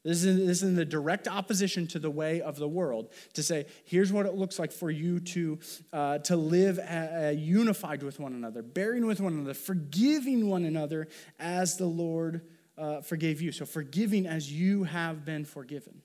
This 0.05 0.25
is, 0.25 0.37
this 0.39 0.59
is 0.59 0.63
in 0.65 0.75
the 0.75 0.85
direct 0.85 1.29
opposition 1.29 1.87
to 1.89 2.01
the 2.01 2.11
way 2.11 2.41
of 2.41 2.57
the 2.57 2.67
world. 2.67 3.13
To 3.35 3.43
say, 3.43 3.67
here's 3.85 4.13
what 4.13 4.27
it 4.27 4.35
looks 4.35 4.59
like 4.59 4.73
for 4.73 4.91
you 4.91 5.21
to, 5.21 5.61
uh, 5.93 6.19
to 6.21 6.37
live 6.37 6.79
a, 6.79 7.29
a 7.29 7.33
unified 7.33 8.03
with 8.03 8.19
one 8.19 8.33
another, 8.33 8.63
bearing 8.63 9.07
with 9.07 9.21
one 9.21 9.35
another, 9.35 9.55
forgiving 9.55 10.49
one 10.49 10.65
another 10.65 11.07
as 11.39 11.77
the 11.77 11.87
Lord 11.87 12.43
uh, 12.79 13.01
forgave 13.01 13.41
you. 13.41 13.53
So, 13.53 13.65
forgiving 13.65 14.27
as 14.27 14.53
you 14.53 14.85
have 14.85 15.25
been 15.25 15.45
forgiven. 15.45 16.03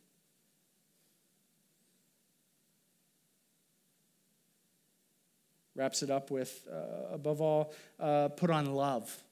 Wraps 5.76 6.02
it 6.02 6.10
up 6.10 6.32
with, 6.32 6.68
uh, 6.72 7.14
above 7.14 7.40
all, 7.40 7.74
uh, 8.00 8.30
put 8.30 8.50
on 8.50 8.74
love. 8.74 9.24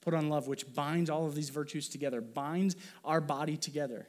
Put 0.00 0.14
on 0.14 0.30
love, 0.30 0.48
which 0.48 0.72
binds 0.74 1.10
all 1.10 1.26
of 1.26 1.34
these 1.34 1.50
virtues 1.50 1.88
together, 1.88 2.20
binds 2.20 2.76
our 3.04 3.20
body 3.20 3.56
together. 3.56 4.08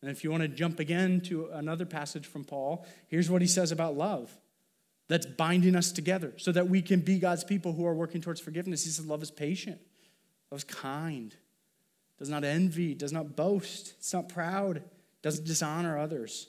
And 0.00 0.10
if 0.10 0.22
you 0.22 0.30
want 0.30 0.42
to 0.42 0.48
jump 0.48 0.78
again 0.78 1.20
to 1.22 1.48
another 1.52 1.86
passage 1.86 2.26
from 2.26 2.44
Paul, 2.44 2.86
here's 3.08 3.28
what 3.28 3.42
he 3.42 3.48
says 3.48 3.72
about 3.72 3.96
love 3.96 4.32
that's 5.08 5.26
binding 5.26 5.74
us 5.74 5.90
together 5.90 6.34
so 6.36 6.52
that 6.52 6.68
we 6.68 6.82
can 6.82 7.00
be 7.00 7.18
God's 7.18 7.42
people 7.42 7.72
who 7.72 7.86
are 7.86 7.94
working 7.94 8.20
towards 8.20 8.40
forgiveness. 8.40 8.84
He 8.84 8.90
says, 8.90 9.06
Love 9.06 9.22
is 9.22 9.30
patient, 9.30 9.80
love 10.52 10.58
is 10.58 10.64
kind, 10.64 11.34
does 12.18 12.28
not 12.28 12.44
envy, 12.44 12.94
does 12.94 13.12
not 13.12 13.36
boast, 13.36 13.94
it's 13.98 14.12
not 14.12 14.28
proud, 14.28 14.82
doesn't 15.22 15.46
dishonor 15.46 15.98
others, 15.98 16.48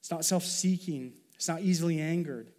it's 0.00 0.10
not 0.10 0.24
self 0.24 0.44
seeking, 0.44 1.14
it's 1.34 1.48
not 1.48 1.62
easily 1.62 2.00
angered. 2.00 2.50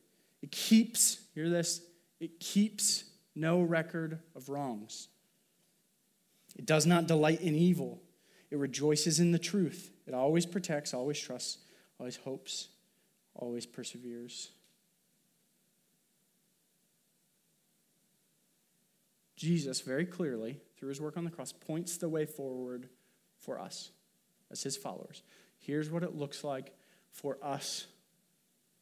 It 0.41 0.51
keeps, 0.51 1.19
hear 1.35 1.49
this, 1.49 1.81
it 2.19 2.39
keeps 2.39 3.03
no 3.35 3.61
record 3.61 4.19
of 4.35 4.49
wrongs. 4.49 5.09
It 6.57 6.65
does 6.65 6.85
not 6.85 7.07
delight 7.07 7.41
in 7.41 7.55
evil, 7.55 8.01
it 8.49 8.57
rejoices 8.57 9.19
in 9.19 9.31
the 9.31 9.39
truth. 9.39 9.91
It 10.07 10.15
always 10.15 10.47
protects, 10.47 10.93
always 10.95 11.19
trusts, 11.19 11.59
always 11.99 12.15
hopes, 12.15 12.69
always 13.35 13.67
perseveres. 13.67 14.49
Jesus 19.35 19.81
very 19.81 20.05
clearly 20.05 20.59
through 20.79 20.89
his 20.89 21.01
work 21.01 21.17
on 21.17 21.25
the 21.25 21.29
cross, 21.29 21.51
points 21.51 21.97
the 21.97 22.07
way 22.07 22.25
forward 22.25 22.87
for 23.37 23.59
us 23.59 23.91
as 24.49 24.63
his 24.63 24.77
followers. 24.77 25.21
Here's 25.59 25.89
what 25.89 26.03
it 26.03 26.15
looks 26.15 26.43
like 26.43 26.73
for 27.11 27.37
us 27.43 27.87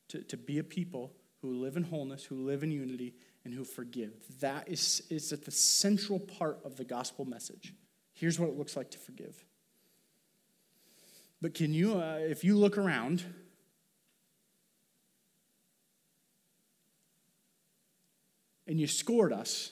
to, 0.10 0.22
to 0.24 0.38
be 0.38 0.60
a 0.60 0.64
people 0.64 1.14
who 1.42 1.54
live 1.54 1.76
in 1.76 1.84
wholeness, 1.84 2.24
who 2.24 2.36
live 2.36 2.64
in 2.64 2.72
unity, 2.72 3.16
and 3.44 3.54
who 3.54 3.64
forgive. 3.64 4.12
That 4.40 4.68
is, 4.68 5.04
is 5.10 5.34
at 5.34 5.46
the 5.46 5.52
central 5.52 6.20
part 6.20 6.60
of 6.64 6.76
the 6.78 6.84
gospel 6.84 7.26
message. 7.26 7.74
Here's 8.14 8.40
what 8.40 8.50
it 8.50 8.58
looks 8.58 8.76
like 8.76 8.92
to 8.92 8.98
forgive. 8.98 9.44
But 11.42 11.54
can 11.54 11.74
you, 11.74 12.00
uh, 12.00 12.18
if 12.20 12.44
you 12.44 12.58
look 12.58 12.78
around, 12.78 13.24
and 18.68 18.80
you 18.80 18.88
scored 18.88 19.32
us 19.32 19.72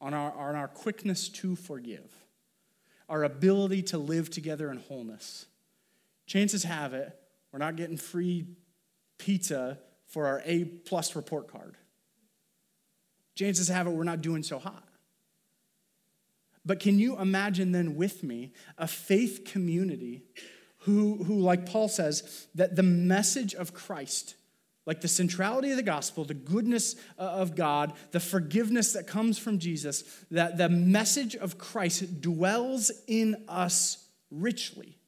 on 0.00 0.14
our, 0.14 0.32
on 0.32 0.54
our 0.54 0.68
quickness 0.68 1.28
to 1.28 1.56
forgive, 1.56 2.12
our 3.08 3.24
ability 3.24 3.82
to 3.82 3.98
live 3.98 4.30
together 4.30 4.70
in 4.70 4.78
wholeness. 4.78 5.46
Chances 6.26 6.64
have 6.64 6.94
it, 6.94 7.14
we're 7.52 7.58
not 7.58 7.76
getting 7.76 7.96
free 7.96 8.46
pizza 9.18 9.78
for 10.06 10.26
our 10.26 10.42
A 10.44 10.64
plus 10.64 11.14
report 11.16 11.48
card. 11.48 11.76
Chances 13.34 13.68
have 13.68 13.86
it, 13.86 13.90
we're 13.90 14.04
not 14.04 14.20
doing 14.20 14.42
so 14.42 14.58
hot. 14.58 14.84
But 16.64 16.80
can 16.80 16.98
you 16.98 17.18
imagine 17.18 17.72
then 17.72 17.96
with 17.96 18.22
me 18.22 18.52
a 18.76 18.86
faith 18.86 19.44
community 19.44 20.22
who, 20.80 21.24
who, 21.24 21.40
like 21.40 21.66
Paul 21.66 21.88
says, 21.88 22.46
that 22.54 22.76
the 22.76 22.82
message 22.82 23.54
of 23.54 23.74
Christ 23.74 24.34
like 24.90 25.02
the 25.02 25.06
centrality 25.06 25.70
of 25.70 25.76
the 25.76 25.84
gospel, 25.84 26.24
the 26.24 26.34
goodness 26.34 26.96
uh, 27.16 27.22
of 27.22 27.54
God, 27.54 27.92
the 28.10 28.18
forgiveness 28.18 28.94
that 28.94 29.06
comes 29.06 29.38
from 29.38 29.60
Jesus, 29.60 30.02
that 30.32 30.56
the 30.56 30.68
message 30.68 31.36
of 31.36 31.58
Christ 31.58 32.20
dwells 32.20 32.90
in 33.06 33.44
us 33.46 34.08
richly. 34.32 34.98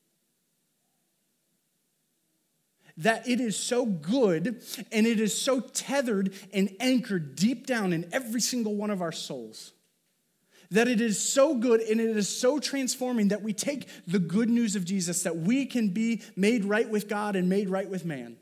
That 2.97 3.29
it 3.29 3.41
is 3.41 3.59
so 3.59 3.85
good 3.85 4.62
and 4.93 5.05
it 5.05 5.19
is 5.19 5.37
so 5.37 5.59
tethered 5.59 6.33
and 6.55 6.71
anchored 6.79 7.35
deep 7.35 7.67
down 7.67 7.93
in 7.93 8.09
every 8.12 8.41
single 8.41 8.77
one 8.77 8.91
of 8.91 9.03
our 9.03 9.11
souls 9.11 9.73
that 10.71 10.87
it 10.87 11.01
is 11.01 11.21
so 11.21 11.57
good 11.57 11.81
and 11.81 12.01
it 12.01 12.17
is 12.17 12.29
so 12.29 12.61
transforming 12.61 13.29
that 13.29 13.43
we 13.43 13.53
take 13.53 13.89
the 14.07 14.21
good 14.21 14.49
news 14.49 14.77
of 14.77 14.85
Jesus 14.85 15.25
that 15.25 15.37
we 15.37 15.67
can 15.67 15.89
be 15.89 16.23
made 16.37 16.65
right 16.65 16.89
with 16.89 17.09
God 17.09 17.35
and 17.35 17.49
made 17.49 17.69
right 17.69 17.91
with 17.91 18.05
man 18.05 18.37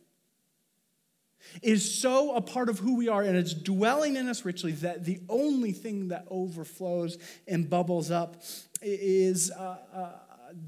is 1.62 2.00
so 2.00 2.34
a 2.34 2.40
part 2.40 2.68
of 2.68 2.78
who 2.78 2.96
we 2.96 3.08
are 3.08 3.22
and 3.22 3.36
it's 3.36 3.54
dwelling 3.54 4.16
in 4.16 4.28
us 4.28 4.44
richly 4.44 4.72
that 4.72 5.04
the 5.04 5.20
only 5.28 5.72
thing 5.72 6.08
that 6.08 6.26
overflows 6.30 7.18
and 7.46 7.68
bubbles 7.68 8.10
up 8.10 8.42
is 8.82 9.50
uh, 9.50 9.76
uh, 9.92 10.10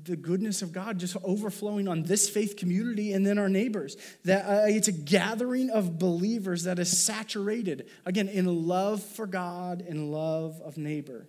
the 0.05 0.17
goodness 0.17 0.63
of 0.63 0.73
God 0.73 0.99
just 0.99 1.17
overflowing 1.25 1.89
on 1.89 2.03
this 2.03 2.29
faith 2.29 2.57
community 2.57 3.13
and 3.13 3.27
then 3.27 3.39
our 3.39 3.49
neighbors. 3.49 3.97
That 4.25 4.45
uh, 4.45 4.67
it's 4.67 4.89
a 4.89 4.93
gathering 4.93 5.71
of 5.71 5.99
believers 5.99 6.65
that 6.65 6.79
is 6.79 6.97
saturated, 6.97 7.89
again, 8.05 8.29
in 8.29 8.47
love 8.67 9.03
for 9.03 9.27
God 9.27 9.85
and 9.87 10.13
love 10.13 10.61
of 10.63 10.77
neighbor. 10.77 11.29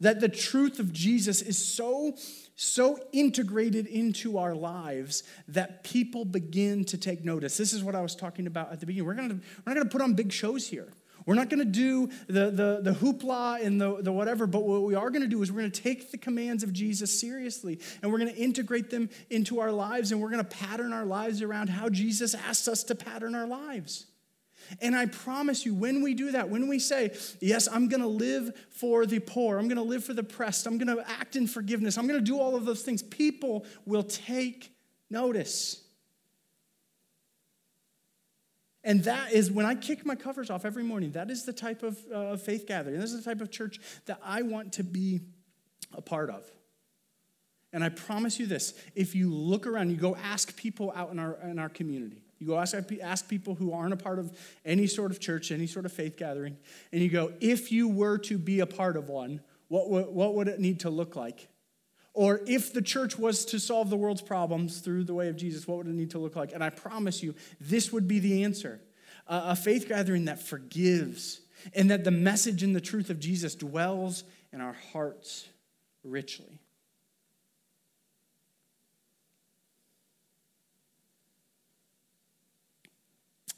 That 0.00 0.20
the 0.20 0.28
truth 0.28 0.78
of 0.78 0.92
Jesus 0.92 1.40
is 1.42 1.56
so 1.56 2.16
so 2.56 2.98
integrated 3.12 3.86
into 3.86 4.38
our 4.38 4.54
lives 4.54 5.22
that 5.48 5.84
people 5.84 6.24
begin 6.24 6.84
to 6.86 6.96
take 6.96 7.22
notice. 7.22 7.58
This 7.58 7.74
is 7.74 7.84
what 7.84 7.94
I 7.94 8.00
was 8.00 8.16
talking 8.16 8.46
about 8.46 8.72
at 8.72 8.80
the 8.80 8.86
beginning. 8.86 9.06
We're, 9.06 9.14
gonna, 9.14 9.34
we're 9.34 9.62
not 9.66 9.74
going 9.74 9.86
to 9.86 9.92
put 9.92 10.00
on 10.00 10.14
big 10.14 10.32
shows 10.32 10.66
here. 10.66 10.88
We're 11.26 11.34
not 11.34 11.50
going 11.50 11.58
to 11.58 11.64
do 11.64 12.08
the, 12.28 12.50
the, 12.50 12.80
the 12.82 12.92
hoopla 12.92 13.62
and 13.62 13.80
the, 13.80 14.00
the 14.00 14.12
whatever, 14.12 14.46
but 14.46 14.62
what 14.62 14.84
we 14.84 14.94
are 14.94 15.10
going 15.10 15.22
to 15.22 15.28
do 15.28 15.42
is 15.42 15.50
we're 15.50 15.60
going 15.60 15.72
to 15.72 15.82
take 15.82 16.12
the 16.12 16.18
commands 16.18 16.62
of 16.62 16.72
Jesus 16.72 17.20
seriously 17.20 17.80
and 18.00 18.12
we're 18.12 18.18
going 18.18 18.32
to 18.32 18.40
integrate 18.40 18.90
them 18.90 19.10
into 19.28 19.60
our 19.60 19.72
lives 19.72 20.12
and 20.12 20.20
we're 20.20 20.30
going 20.30 20.44
to 20.44 20.56
pattern 20.56 20.92
our 20.92 21.04
lives 21.04 21.42
around 21.42 21.68
how 21.68 21.88
Jesus 21.88 22.32
asks 22.32 22.68
us 22.68 22.84
to 22.84 22.94
pattern 22.94 23.34
our 23.34 23.46
lives. 23.46 24.06
And 24.80 24.94
I 24.94 25.06
promise 25.06 25.64
you, 25.64 25.74
when 25.74 26.02
we 26.02 26.14
do 26.14 26.32
that, 26.32 26.48
when 26.48 26.68
we 26.68 26.78
say, 26.78 27.16
Yes, 27.40 27.68
I'm 27.70 27.88
going 27.88 28.02
to 28.02 28.08
live 28.08 28.52
for 28.70 29.06
the 29.06 29.18
poor, 29.18 29.58
I'm 29.58 29.68
going 29.68 29.76
to 29.76 29.82
live 29.82 30.04
for 30.04 30.14
the 30.14 30.22
oppressed, 30.22 30.66
I'm 30.66 30.78
going 30.78 30.94
to 30.94 31.08
act 31.08 31.36
in 31.36 31.46
forgiveness, 31.46 31.98
I'm 31.98 32.06
going 32.06 32.18
to 32.18 32.24
do 32.24 32.38
all 32.38 32.56
of 32.56 32.64
those 32.64 32.82
things, 32.82 33.02
people 33.02 33.64
will 33.84 34.02
take 34.02 34.72
notice. 35.10 35.82
And 38.86 39.02
that 39.02 39.32
is 39.32 39.50
when 39.50 39.66
I 39.66 39.74
kick 39.74 40.06
my 40.06 40.14
covers 40.14 40.48
off 40.48 40.64
every 40.64 40.84
morning, 40.84 41.10
that 41.12 41.28
is 41.28 41.44
the 41.44 41.52
type 41.52 41.82
of 41.82 41.98
uh, 42.14 42.36
faith 42.36 42.66
gathering. 42.68 43.00
This 43.00 43.12
is 43.12 43.24
the 43.24 43.28
type 43.28 43.40
of 43.40 43.50
church 43.50 43.80
that 44.06 44.20
I 44.22 44.42
want 44.42 44.74
to 44.74 44.84
be 44.84 45.22
a 45.92 46.00
part 46.00 46.30
of. 46.30 46.48
And 47.72 47.82
I 47.82 47.88
promise 47.88 48.38
you 48.38 48.46
this 48.46 48.74
if 48.94 49.14
you 49.14 49.34
look 49.34 49.66
around, 49.66 49.90
you 49.90 49.96
go 49.96 50.14
ask 50.14 50.56
people 50.56 50.92
out 50.94 51.10
in 51.10 51.18
our, 51.18 51.36
in 51.42 51.58
our 51.58 51.68
community, 51.68 52.22
you 52.38 52.46
go 52.46 52.58
ask, 52.58 52.74
ask 53.02 53.28
people 53.28 53.54
who 53.54 53.72
aren't 53.72 53.92
a 53.92 53.96
part 53.96 54.18
of 54.18 54.36
any 54.64 54.86
sort 54.86 55.10
of 55.10 55.20
church, 55.20 55.50
any 55.50 55.66
sort 55.66 55.86
of 55.86 55.92
faith 55.92 56.16
gathering, 56.16 56.56
and 56.92 57.02
you 57.02 57.08
go, 57.08 57.32
if 57.40 57.72
you 57.72 57.88
were 57.88 58.18
to 58.18 58.38
be 58.38 58.60
a 58.60 58.66
part 58.66 58.96
of 58.96 59.08
one, 59.08 59.40
what, 59.68 59.88
what, 59.88 60.12
what 60.12 60.34
would 60.34 60.48
it 60.48 60.60
need 60.60 60.80
to 60.80 60.90
look 60.90 61.16
like? 61.16 61.48
Or 62.12 62.40
if 62.46 62.72
the 62.72 62.80
church 62.80 63.18
was 63.18 63.44
to 63.46 63.60
solve 63.60 63.90
the 63.90 63.96
world's 63.96 64.22
problems 64.22 64.80
through 64.80 65.04
the 65.04 65.14
way 65.14 65.28
of 65.28 65.36
Jesus, 65.36 65.66
what 65.68 65.78
would 65.78 65.86
it 65.86 65.92
need 65.92 66.12
to 66.12 66.18
look 66.18 66.34
like? 66.34 66.52
And 66.52 66.64
I 66.64 66.70
promise 66.70 67.22
you, 67.22 67.34
this 67.60 67.92
would 67.92 68.08
be 68.08 68.18
the 68.18 68.44
answer 68.44 68.80
a 69.28 69.56
faith 69.56 69.88
gathering 69.88 70.26
that 70.26 70.40
forgives, 70.40 71.40
and 71.74 71.90
that 71.90 72.04
the 72.04 72.12
message 72.12 72.62
and 72.62 72.76
the 72.76 72.80
truth 72.80 73.10
of 73.10 73.18
Jesus 73.18 73.56
dwells 73.56 74.22
in 74.52 74.60
our 74.60 74.76
hearts 74.92 75.48
richly. 76.04 76.60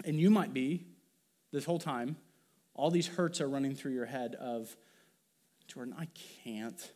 And 0.09 0.19
you 0.19 0.31
might 0.31 0.55
be, 0.55 0.87
this 1.53 1.67
whole 1.67 1.79
time, 1.79 2.17
all 2.73 2.91
these 2.91 3.07
hurts 3.07 3.43
are 3.43 3.49
running 3.49 3.75
through 3.75 3.93
your 3.93 4.07
head 4.07 4.35
of, 4.37 4.75
Jordan, 5.67 5.95
I 5.99 6.09
can't. 6.43 6.93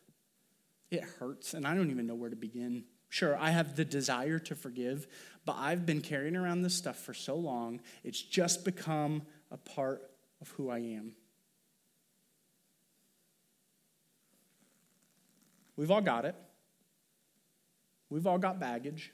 It 0.90 1.04
hurts, 1.04 1.52
and 1.52 1.66
I 1.66 1.74
don't 1.74 1.90
even 1.90 2.06
know 2.06 2.14
where 2.14 2.30
to 2.30 2.36
begin. 2.36 2.84
Sure, 3.10 3.36
I 3.36 3.50
have 3.50 3.76
the 3.76 3.84
desire 3.84 4.38
to 4.38 4.54
forgive, 4.54 5.06
but 5.44 5.56
I've 5.58 5.84
been 5.84 6.00
carrying 6.00 6.36
around 6.36 6.62
this 6.62 6.74
stuff 6.74 6.96
for 6.96 7.12
so 7.12 7.36
long, 7.36 7.82
it's 8.02 8.22
just 8.22 8.64
become 8.64 9.20
a 9.50 9.58
part 9.58 10.10
of 10.40 10.48
who 10.52 10.70
I 10.70 10.78
am. 10.78 11.12
We've 15.76 15.90
all 15.90 16.00
got 16.00 16.24
it. 16.24 16.34
We've 18.08 18.26
all 18.26 18.38
got 18.38 18.58
baggage. 18.58 19.12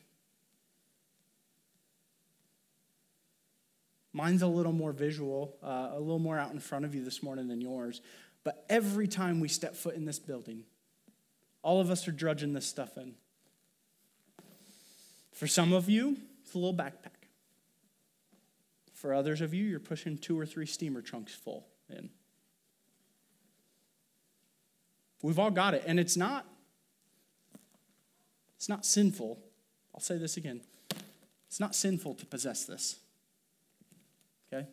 Mine's 4.19 4.43
a 4.43 4.49
little 4.49 4.73
more 4.73 4.91
visual, 4.91 5.55
uh, 5.63 5.91
a 5.93 6.01
little 6.01 6.19
more 6.19 6.37
out 6.37 6.51
in 6.51 6.59
front 6.59 6.85
of 6.85 6.93
you 6.93 7.05
this 7.05 7.23
morning 7.23 7.47
than 7.47 7.61
yours. 7.61 8.01
But 8.43 8.65
every 8.69 9.07
time 9.07 9.39
we 9.39 9.47
step 9.47 9.77
foot 9.77 9.95
in 9.95 10.07
this 10.07 10.19
building, 10.19 10.65
all 11.63 11.81
of 11.81 11.89
us 11.89 12.09
are 12.09 12.13
drudging 12.13 12.53
this 12.53 12.67
stuff 12.67 12.99
in. 12.99 13.15
For 15.31 15.47
some 15.47 15.73
of 15.73 15.89
you, 15.89 16.17
it's 16.43 16.53
a 16.55 16.59
little 16.59 16.75
backpack. 16.75 17.29
For 18.93 19.15
others 19.15 19.41
of 19.41 19.55
you, 19.55 19.65
you're 19.65 19.79
pushing 19.79 20.19
two 20.19 20.37
or 20.37 20.45
three 20.45 20.67
steamer 20.67 21.01
trunks 21.01 21.33
full 21.33 21.69
in. 21.89 22.11
We've 25.23 25.39
all 25.39 25.53
got 25.53 25.75
it, 25.75 25.85
and 25.87 26.01
it's 26.01 26.17
not 26.17 26.45
it's 28.57 28.69
not 28.69 28.85
sinful. 28.85 29.39
I'll 29.95 30.01
say 30.01 30.19
this 30.19 30.37
again. 30.37 30.63
It's 31.47 31.61
not 31.61 31.77
sinful 31.77 32.17
to 32.17 32.27
possess 32.27 32.65
this. 32.65 32.97
Okay? 34.53 34.67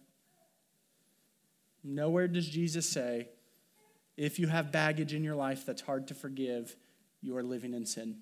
Nowhere 1.88 2.28
does 2.28 2.50
Jesus 2.50 2.90
say 2.90 3.30
if 4.18 4.40
you 4.40 4.48
have 4.48 4.72
baggage 4.72 5.14
in 5.14 5.24
your 5.24 5.36
life 5.36 5.66
that's 5.66 5.84
hard 5.84 6.08
to 6.08 6.16
forgive, 6.16 6.76
you 7.22 7.38
are 7.38 7.44
living 7.44 7.74
in 7.74 7.86
sin. 7.86 8.18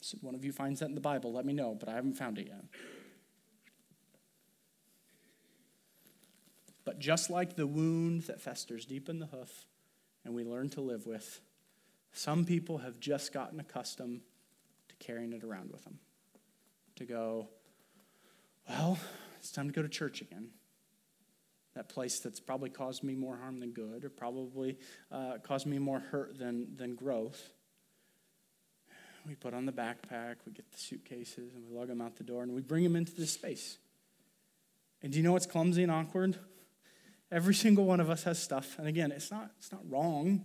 So 0.00 0.18
one 0.20 0.34
of 0.34 0.44
you 0.44 0.52
finds 0.52 0.80
that 0.80 0.88
in 0.88 0.94
the 0.94 1.00
Bible, 1.00 1.32
let 1.32 1.44
me 1.44 1.52
know, 1.52 1.76
but 1.78 1.88
I 1.88 1.94
haven't 1.94 2.14
found 2.14 2.38
it 2.38 2.46
yet. 2.46 2.64
But 6.84 6.98
just 6.98 7.30
like 7.30 7.56
the 7.56 7.66
wound 7.66 8.22
that 8.22 8.40
festers 8.40 8.84
deep 8.84 9.08
in 9.08 9.18
the 9.18 9.26
hoof 9.26 9.66
and 10.24 10.34
we 10.34 10.44
learn 10.44 10.68
to 10.70 10.80
live 10.80 11.06
with, 11.06 11.40
some 12.12 12.44
people 12.44 12.78
have 12.78 13.00
just 13.00 13.32
gotten 13.32 13.58
accustomed 13.58 14.20
to 14.88 14.94
carrying 14.96 15.32
it 15.32 15.42
around 15.42 15.70
with 15.72 15.82
them. 15.84 15.98
To 16.96 17.04
go, 17.04 17.48
well, 18.68 18.98
it's 19.42 19.52
time 19.52 19.66
to 19.66 19.72
go 19.72 19.82
to 19.82 19.88
church 19.88 20.20
again 20.20 20.50
that 21.74 21.88
place 21.88 22.20
that's 22.20 22.40
probably 22.40 22.70
caused 22.70 23.02
me 23.02 23.14
more 23.14 23.36
harm 23.36 23.60
than 23.60 23.70
good, 23.70 24.04
or 24.04 24.10
probably 24.10 24.76
uh, 25.10 25.38
caused 25.42 25.66
me 25.66 25.78
more 25.78 26.00
hurt 26.00 26.38
than, 26.38 26.76
than 26.76 26.94
growth. 26.94 27.50
We 29.26 29.34
put 29.36 29.54
on 29.54 29.66
the 29.66 29.72
backpack, 29.72 30.36
we 30.44 30.52
get 30.52 30.70
the 30.70 30.78
suitcases, 30.78 31.54
and 31.54 31.64
we 31.64 31.74
lug 31.74 31.88
them 31.88 32.00
out 32.00 32.16
the 32.16 32.24
door, 32.24 32.42
and 32.42 32.52
we 32.52 32.60
bring 32.60 32.84
them 32.84 32.96
into 32.96 33.14
this 33.14 33.30
space. 33.30 33.78
And 35.02 35.12
do 35.12 35.18
you 35.18 35.24
know 35.24 35.32
what's 35.32 35.46
clumsy 35.46 35.82
and 35.82 35.92
awkward? 35.92 36.38
Every 37.30 37.54
single 37.54 37.84
one 37.84 38.00
of 38.00 38.10
us 38.10 38.24
has 38.24 38.38
stuff. 38.38 38.78
And 38.78 38.86
again, 38.86 39.10
it's 39.10 39.30
not, 39.30 39.50
it's 39.58 39.72
not 39.72 39.80
wrong. 39.88 40.44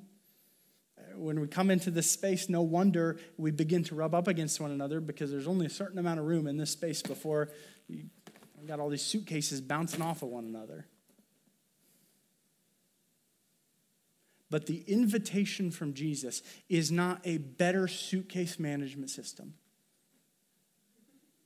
When 1.16 1.40
we 1.40 1.48
come 1.48 1.70
into 1.70 1.92
this 1.92 2.10
space, 2.10 2.50
no 2.50 2.62
wonder 2.62 3.18
we 3.38 3.52
begin 3.52 3.84
to 3.86 3.96
rub 3.96 4.16
up 4.16 4.28
against 4.28 4.60
one 4.62 4.72
another 4.72 5.00
because 5.02 5.30
there's 5.30 5.48
only 5.48 5.66
a 5.66 5.70
certain 5.70 6.00
amount 6.00 6.20
of 6.20 6.26
room 6.26 6.48
in 6.48 6.58
this 6.58 6.72
space 6.72 7.02
before 7.02 7.50
you 7.88 8.06
got 8.66 8.80
all 8.80 8.90
these 8.90 9.04
suitcases 9.04 9.62
bouncing 9.62 10.02
off 10.02 10.24
of 10.24 10.30
one 10.30 10.46
another. 10.46 10.88
But 14.50 14.66
the 14.66 14.84
invitation 14.88 15.72
from 15.72 15.94
Jesus 15.94 16.42
is 16.70 16.92
not 16.92 17.20
a 17.26 17.38
better 17.38 17.88
suitcase 17.88 18.58
management 18.58 19.10
system. 19.10 19.54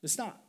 It's 0.04 0.18
not. 0.18 0.42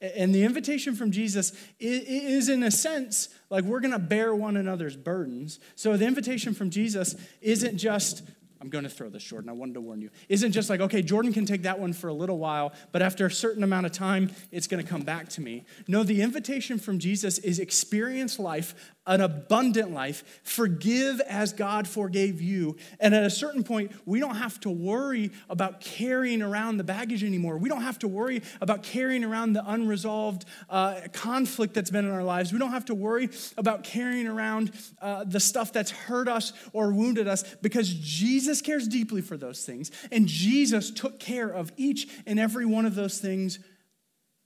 And 0.00 0.32
the 0.32 0.44
invitation 0.44 0.94
from 0.94 1.10
Jesus 1.10 1.52
is, 1.80 2.48
in 2.48 2.62
a 2.62 2.70
sense, 2.70 3.30
like 3.50 3.64
we're 3.64 3.80
going 3.80 3.92
to 3.92 3.98
bear 3.98 4.32
one 4.34 4.56
another's 4.56 4.96
burdens. 4.96 5.58
So 5.74 5.96
the 5.96 6.06
invitation 6.06 6.54
from 6.54 6.70
Jesus 6.70 7.16
isn't 7.40 7.78
just 7.78 8.22
I'm 8.60 8.68
going 8.68 8.84
to 8.84 8.90
throw 8.90 9.08
this, 9.08 9.22
Jordan. 9.22 9.48
I 9.48 9.52
wanted 9.52 9.74
to 9.74 9.80
warn 9.80 10.00
you. 10.00 10.10
Isn't 10.28 10.52
just 10.52 10.68
like, 10.68 10.80
okay, 10.80 11.00
Jordan 11.00 11.32
can 11.32 11.46
take 11.46 11.62
that 11.62 11.78
one 11.78 11.92
for 11.92 12.08
a 12.08 12.12
little 12.12 12.38
while, 12.38 12.72
but 12.90 13.02
after 13.02 13.26
a 13.26 13.30
certain 13.30 13.62
amount 13.62 13.86
of 13.86 13.92
time, 13.92 14.30
it's 14.50 14.66
going 14.66 14.82
to 14.82 14.88
come 14.88 15.02
back 15.02 15.28
to 15.30 15.40
me. 15.40 15.64
No, 15.86 16.02
the 16.02 16.22
invitation 16.22 16.78
from 16.78 16.98
Jesus 16.98 17.38
is 17.38 17.60
experience 17.60 18.38
life, 18.38 18.74
an 19.08 19.20
abundant 19.20 19.90
life, 19.92 20.40
forgive 20.44 21.20
as 21.22 21.52
God 21.52 21.88
forgave 21.88 22.40
you. 22.40 22.76
And 23.00 23.14
at 23.14 23.24
a 23.24 23.30
certain 23.30 23.64
point, 23.64 23.90
we 24.06 24.20
don't 24.20 24.36
have 24.36 24.60
to 24.60 24.70
worry 24.70 25.32
about 25.48 25.80
carrying 25.80 26.42
around 26.42 26.76
the 26.76 26.84
baggage 26.84 27.24
anymore. 27.24 27.58
We 27.58 27.68
don't 27.68 27.82
have 27.82 27.98
to 28.00 28.08
worry 28.08 28.42
about 28.60 28.84
carrying 28.84 29.24
around 29.24 29.54
the 29.54 29.68
unresolved 29.68 30.44
uh, 30.70 31.00
conflict 31.12 31.74
that's 31.74 31.90
been 31.90 32.04
in 32.04 32.12
our 32.12 32.22
lives. 32.22 32.52
We 32.52 32.60
don't 32.60 32.70
have 32.70 32.84
to 32.84 32.94
worry 32.94 33.30
about 33.56 33.82
carrying 33.82 34.28
around 34.28 34.70
uh, 35.02 35.24
the 35.24 35.40
stuff 35.40 35.72
that's 35.72 35.90
hurt 35.90 36.28
us 36.28 36.52
or 36.72 36.92
wounded 36.92 37.26
us 37.26 37.42
because 37.62 37.92
Jesus 37.92 38.28
Jesus 38.38 38.60
cares 38.60 38.86
deeply 38.86 39.22
for 39.22 39.36
those 39.36 39.64
things, 39.64 39.90
and 40.12 40.26
Jesus 40.28 40.90
took 40.90 41.18
care 41.18 41.48
of 41.48 41.72
each 41.76 42.08
and 42.26 42.38
every 42.38 42.66
one 42.66 42.86
of 42.86 42.94
those 42.94 43.18
things 43.18 43.58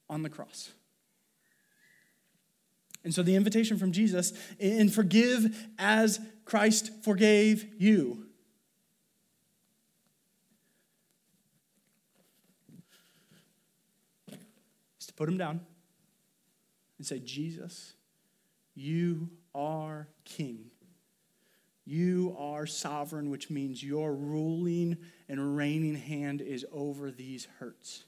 on 0.08 0.22
the 0.22 0.30
cross. 0.30 0.70
And 3.04 3.12
so 3.12 3.22
the 3.22 3.34
invitation 3.34 3.78
from 3.78 3.92
Jesus, 3.92 4.32
and 4.60 4.92
forgive 4.92 5.56
as 5.78 6.20
Christ 6.44 6.90
forgave 7.02 7.66
you. 7.78 8.26
Is 15.00 15.06
to 15.06 15.14
put 15.14 15.28
him 15.28 15.36
down 15.36 15.60
and 16.98 17.06
say, 17.06 17.18
Jesus, 17.18 17.94
you 18.74 19.30
are 19.54 20.08
King. 20.24 20.70
You 21.84 22.36
are 22.38 22.66
sovereign, 22.66 23.30
which 23.30 23.50
means 23.50 23.82
your 23.82 24.14
ruling 24.14 24.96
and 25.28 25.56
reigning 25.56 25.96
hand 25.96 26.40
is 26.40 26.64
over 26.70 27.10
these 27.10 27.48
hurts. 27.58 28.04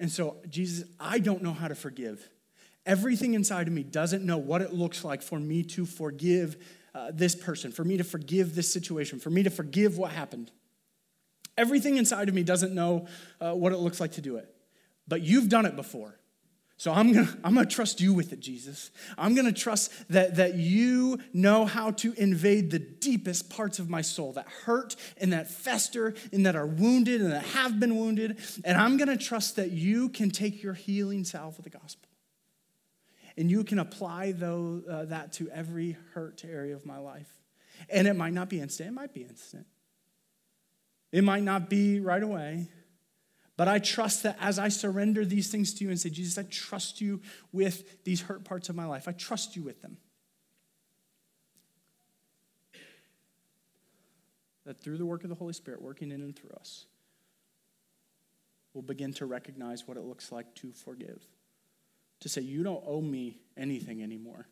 And 0.00 0.10
so, 0.10 0.38
Jesus, 0.48 0.88
I 0.98 1.18
don't 1.18 1.42
know 1.42 1.52
how 1.52 1.68
to 1.68 1.74
forgive. 1.74 2.26
Everything 2.86 3.34
inside 3.34 3.66
of 3.66 3.72
me 3.72 3.82
doesn't 3.82 4.24
know 4.24 4.36
what 4.36 4.60
it 4.60 4.72
looks 4.72 5.04
like 5.04 5.22
for 5.22 5.38
me 5.38 5.62
to 5.62 5.86
forgive 5.86 6.56
uh, 6.94 7.10
this 7.12 7.34
person, 7.34 7.72
for 7.72 7.82
me 7.82 7.96
to 7.96 8.04
forgive 8.04 8.54
this 8.54 8.70
situation, 8.72 9.18
for 9.18 9.30
me 9.30 9.42
to 9.42 9.50
forgive 9.50 9.96
what 9.96 10.12
happened. 10.12 10.50
Everything 11.56 11.96
inside 11.96 12.28
of 12.28 12.34
me 12.34 12.42
doesn't 12.42 12.74
know 12.74 13.06
uh, 13.40 13.52
what 13.52 13.72
it 13.72 13.78
looks 13.78 14.00
like 14.00 14.12
to 14.12 14.20
do 14.20 14.36
it. 14.36 14.54
But 15.08 15.22
you've 15.22 15.48
done 15.48 15.66
it 15.66 15.76
before. 15.76 16.18
So 16.76 16.92
I'm 16.92 17.12
going 17.12 17.26
to 17.26 17.38
I'm 17.42 17.54
going 17.54 17.66
to 17.66 17.74
trust 17.74 18.00
you 18.00 18.12
with 18.12 18.32
it, 18.32 18.40
Jesus. 18.40 18.90
I'm 19.16 19.34
going 19.34 19.46
to 19.46 19.52
trust 19.52 19.92
that, 20.10 20.36
that 20.36 20.54
you 20.54 21.20
know 21.32 21.64
how 21.64 21.92
to 21.92 22.12
invade 22.14 22.70
the 22.70 22.80
deepest 22.80 23.48
parts 23.48 23.78
of 23.78 23.88
my 23.88 24.02
soul 24.02 24.32
that 24.34 24.46
hurt 24.64 24.94
and 25.16 25.32
that 25.32 25.48
fester 25.48 26.14
and 26.32 26.44
that 26.44 26.54
are 26.54 26.66
wounded 26.66 27.22
and 27.22 27.32
that 27.32 27.44
have 27.46 27.80
been 27.80 27.96
wounded. 27.96 28.38
And 28.64 28.76
I'm 28.76 28.98
going 28.98 29.08
to 29.08 29.16
trust 29.16 29.56
that 29.56 29.70
you 29.70 30.10
can 30.10 30.30
take 30.30 30.62
your 30.62 30.74
healing 30.74 31.24
salve 31.24 31.58
of 31.58 31.64
the 31.64 31.70
gospel 31.70 32.10
and 33.36 33.50
you 33.50 33.64
can 33.64 33.78
apply 33.78 34.32
though, 34.32 34.82
uh, 34.88 35.04
that 35.06 35.32
to 35.34 35.50
every 35.50 35.96
hurt 36.12 36.44
area 36.44 36.74
of 36.74 36.86
my 36.86 36.98
life. 36.98 37.30
And 37.90 38.06
it 38.06 38.14
might 38.14 38.32
not 38.32 38.48
be 38.48 38.60
instant, 38.60 38.90
it 38.90 38.92
might 38.92 39.12
be 39.12 39.22
instant. 39.22 39.66
It 41.12 41.22
might 41.22 41.42
not 41.44 41.70
be 41.70 42.00
right 42.00 42.22
away. 42.22 42.68
But 43.56 43.68
I 43.68 43.78
trust 43.78 44.24
that 44.24 44.36
as 44.40 44.58
I 44.58 44.68
surrender 44.68 45.24
these 45.24 45.48
things 45.48 45.74
to 45.74 45.84
you 45.84 45.90
and 45.90 46.00
say, 46.00 46.10
Jesus, 46.10 46.36
I 46.38 46.42
trust 46.42 47.00
you 47.00 47.20
with 47.52 48.02
these 48.02 48.22
hurt 48.22 48.44
parts 48.44 48.68
of 48.68 48.74
my 48.74 48.84
life. 48.84 49.06
I 49.06 49.12
trust 49.12 49.54
you 49.54 49.62
with 49.62 49.80
them. 49.80 49.98
That 54.66 54.80
through 54.80 54.98
the 54.98 55.06
work 55.06 55.22
of 55.22 55.28
the 55.28 55.36
Holy 55.36 55.52
Spirit 55.52 55.82
working 55.82 56.10
in 56.10 56.20
and 56.20 56.34
through 56.34 56.50
us, 56.58 56.86
we'll 58.72 58.82
begin 58.82 59.12
to 59.14 59.26
recognize 59.26 59.86
what 59.86 59.96
it 59.96 60.02
looks 60.02 60.32
like 60.32 60.52
to 60.56 60.72
forgive. 60.72 61.22
To 62.24 62.30
say, 62.30 62.40
You 62.40 62.62
don't 62.62 62.82
owe 62.86 63.02
me 63.02 63.36
anything 63.54 64.02
anymore. 64.02 64.46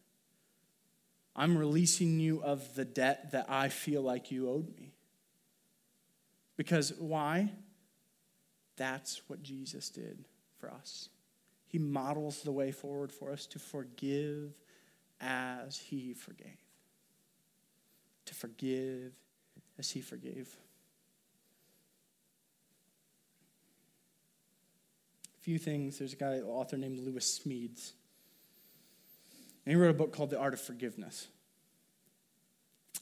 I'm 1.34 1.56
releasing 1.56 2.20
you 2.20 2.42
of 2.42 2.74
the 2.74 2.84
debt 2.84 3.32
that 3.32 3.46
I 3.48 3.70
feel 3.70 4.02
like 4.02 4.30
you 4.30 4.50
owed 4.50 4.76
me. 4.76 4.92
Because 6.58 6.92
why? 6.98 7.50
That's 8.76 9.22
what 9.26 9.42
Jesus 9.42 9.88
did 9.88 10.26
for 10.60 10.70
us. 10.70 11.08
He 11.66 11.78
models 11.78 12.42
the 12.42 12.52
way 12.52 12.72
forward 12.72 13.10
for 13.10 13.32
us 13.32 13.46
to 13.46 13.58
forgive 13.58 14.52
as 15.18 15.78
he 15.78 16.12
forgave. 16.12 16.58
To 18.26 18.34
forgive 18.34 19.14
as 19.78 19.90
he 19.92 20.02
forgave. 20.02 20.54
Few 25.42 25.58
things. 25.58 25.98
There's 25.98 26.12
a 26.12 26.16
guy, 26.16 26.40
author 26.40 26.76
named 26.76 27.00
Lewis 27.00 27.38
Smedes. 27.38 27.92
And 29.66 29.74
he 29.74 29.76
wrote 29.76 29.90
a 29.90 29.94
book 29.94 30.12
called 30.12 30.30
The 30.30 30.38
Art 30.38 30.54
of 30.54 30.60
Forgiveness. 30.60 31.28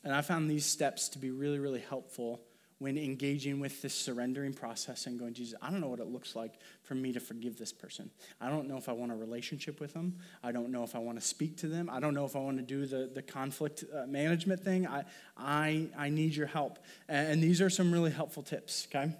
And 0.03 0.15
I 0.15 0.23
found 0.23 0.51
these 0.51 0.65
steps 0.65 1.11
to 1.11 1.19
be 1.19 1.31
really, 1.31 1.59
really 1.59 1.83
helpful 1.89 2.41
when 2.79 2.97
engaging 2.97 3.61
with 3.61 3.83
this 3.83 3.95
surrendering 3.95 4.55
process 4.55 5.07
and 5.07 5.19
going, 5.19 5.35
Jesus, 5.35 5.59
I 5.61 5.71
don't 5.71 5.83
know 5.83 5.89
what 5.89 6.01
it 6.01 6.07
looks 6.07 6.35
like 6.35 6.55
for 6.83 6.95
me 6.95 7.13
to 7.13 7.21
forgive 7.21 7.59
this 7.59 7.75
person. 7.75 8.11
I 8.41 8.49
don't 8.49 8.67
know 8.67 8.79
if 8.79 8.89
I 8.89 8.93
want 8.93 9.13
a 9.13 9.15
relationship 9.15 9.81
with 9.81 9.93
them. 9.93 10.17
I 10.43 10.51
don't 10.51 10.71
know 10.71 10.83
if 10.83 10.95
I 10.95 10.99
want 10.99 11.21
to 11.21 11.27
speak 11.27 11.59
to 11.59 11.69
them. 11.69 11.91
I 11.91 12.01
don't 12.01 12.15
know 12.15 12.25
if 12.25 12.35
I 12.35 12.39
want 12.39 12.57
to 12.57 12.63
do 12.63 12.87
the, 12.87 13.11
the 13.13 13.21
conflict 13.21 13.85
uh, 13.95 14.07
management 14.07 14.65
thing. 14.65 14.87
I, 14.87 15.05
I, 15.37 15.89
I 15.97 16.09
need 16.09 16.35
your 16.35 16.47
help. 16.47 16.79
And 17.07 17.43
these 17.43 17.61
are 17.61 17.69
some 17.69 17.93
really 17.93 18.11
helpful 18.11 18.43
tips, 18.43 18.89
okay? 18.91 19.13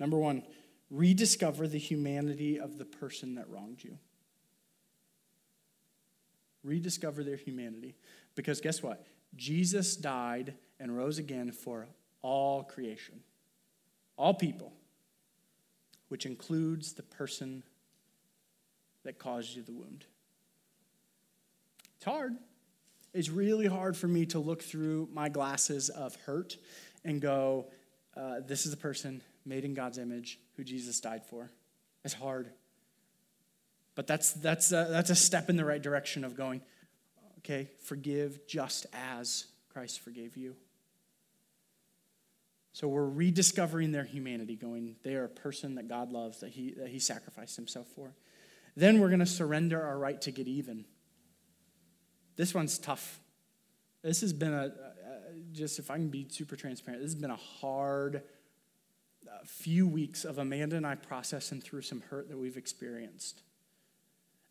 Number 0.00 0.18
one, 0.18 0.42
rediscover 0.90 1.68
the 1.68 1.78
humanity 1.78 2.58
of 2.58 2.78
the 2.78 2.84
person 2.84 3.34
that 3.34 3.48
wronged 3.48 3.82
you. 3.82 3.98
Rediscover 6.64 7.22
their 7.22 7.36
humanity. 7.36 7.94
Because 8.34 8.60
guess 8.60 8.82
what? 8.82 9.06
Jesus 9.36 9.96
died 9.96 10.54
and 10.80 10.96
rose 10.96 11.18
again 11.18 11.52
for 11.52 11.86
all 12.22 12.64
creation, 12.64 13.20
all 14.16 14.34
people, 14.34 14.72
which 16.08 16.26
includes 16.26 16.94
the 16.94 17.02
person 17.02 17.62
that 19.04 19.18
caused 19.18 19.54
you 19.54 19.62
the 19.62 19.72
wound. 19.72 20.04
It's 21.96 22.04
hard. 22.04 22.36
It's 23.12 23.30
really 23.30 23.66
hard 23.66 23.96
for 23.96 24.08
me 24.08 24.26
to 24.26 24.38
look 24.38 24.62
through 24.62 25.08
my 25.12 25.28
glasses 25.28 25.88
of 25.88 26.14
hurt 26.26 26.56
and 27.04 27.20
go, 27.20 27.66
uh, 28.16 28.40
this 28.46 28.64
is 28.64 28.70
the 28.70 28.76
person 28.76 29.22
made 29.48 29.64
in 29.64 29.74
God's 29.74 29.98
image 29.98 30.38
who 30.56 30.64
Jesus 30.64 31.00
died 31.00 31.24
for. 31.24 31.50
It's 32.04 32.14
hard. 32.14 32.50
But 33.94 34.06
that's, 34.06 34.32
that's, 34.32 34.70
a, 34.70 34.86
that's 34.90 35.10
a 35.10 35.16
step 35.16 35.50
in 35.50 35.56
the 35.56 35.64
right 35.64 35.82
direction 35.82 36.24
of 36.24 36.36
going, 36.36 36.62
okay, 37.38 37.70
forgive 37.82 38.46
just 38.46 38.86
as 38.92 39.46
Christ 39.72 40.00
forgave 40.00 40.36
you. 40.36 40.54
So 42.72 42.86
we're 42.86 43.08
rediscovering 43.08 43.90
their 43.90 44.04
humanity, 44.04 44.54
going, 44.54 44.94
they 45.02 45.16
are 45.16 45.24
a 45.24 45.28
person 45.28 45.74
that 45.76 45.88
God 45.88 46.12
loves, 46.12 46.40
that 46.40 46.50
He, 46.50 46.74
that 46.74 46.88
he 46.88 47.00
sacrificed 47.00 47.56
Himself 47.56 47.88
for. 47.88 48.14
Then 48.76 49.00
we're 49.00 49.08
going 49.08 49.18
to 49.18 49.26
surrender 49.26 49.82
our 49.82 49.98
right 49.98 50.20
to 50.22 50.30
get 50.30 50.46
even. 50.46 50.84
This 52.36 52.54
one's 52.54 52.78
tough. 52.78 53.18
This 54.02 54.20
has 54.20 54.32
been 54.32 54.52
a, 54.52 54.72
just 55.52 55.80
if 55.80 55.90
I 55.90 55.96
can 55.96 56.08
be 56.08 56.28
super 56.30 56.54
transparent, 56.54 57.02
this 57.02 57.12
has 57.12 57.20
been 57.20 57.32
a 57.32 57.36
hard 57.36 58.22
few 59.44 59.86
weeks 59.86 60.24
of 60.24 60.38
Amanda 60.38 60.76
and 60.76 60.86
I 60.86 60.94
processing 60.94 61.60
through 61.60 61.82
some 61.82 62.02
hurt 62.10 62.28
that 62.28 62.38
we've 62.38 62.56
experienced 62.56 63.42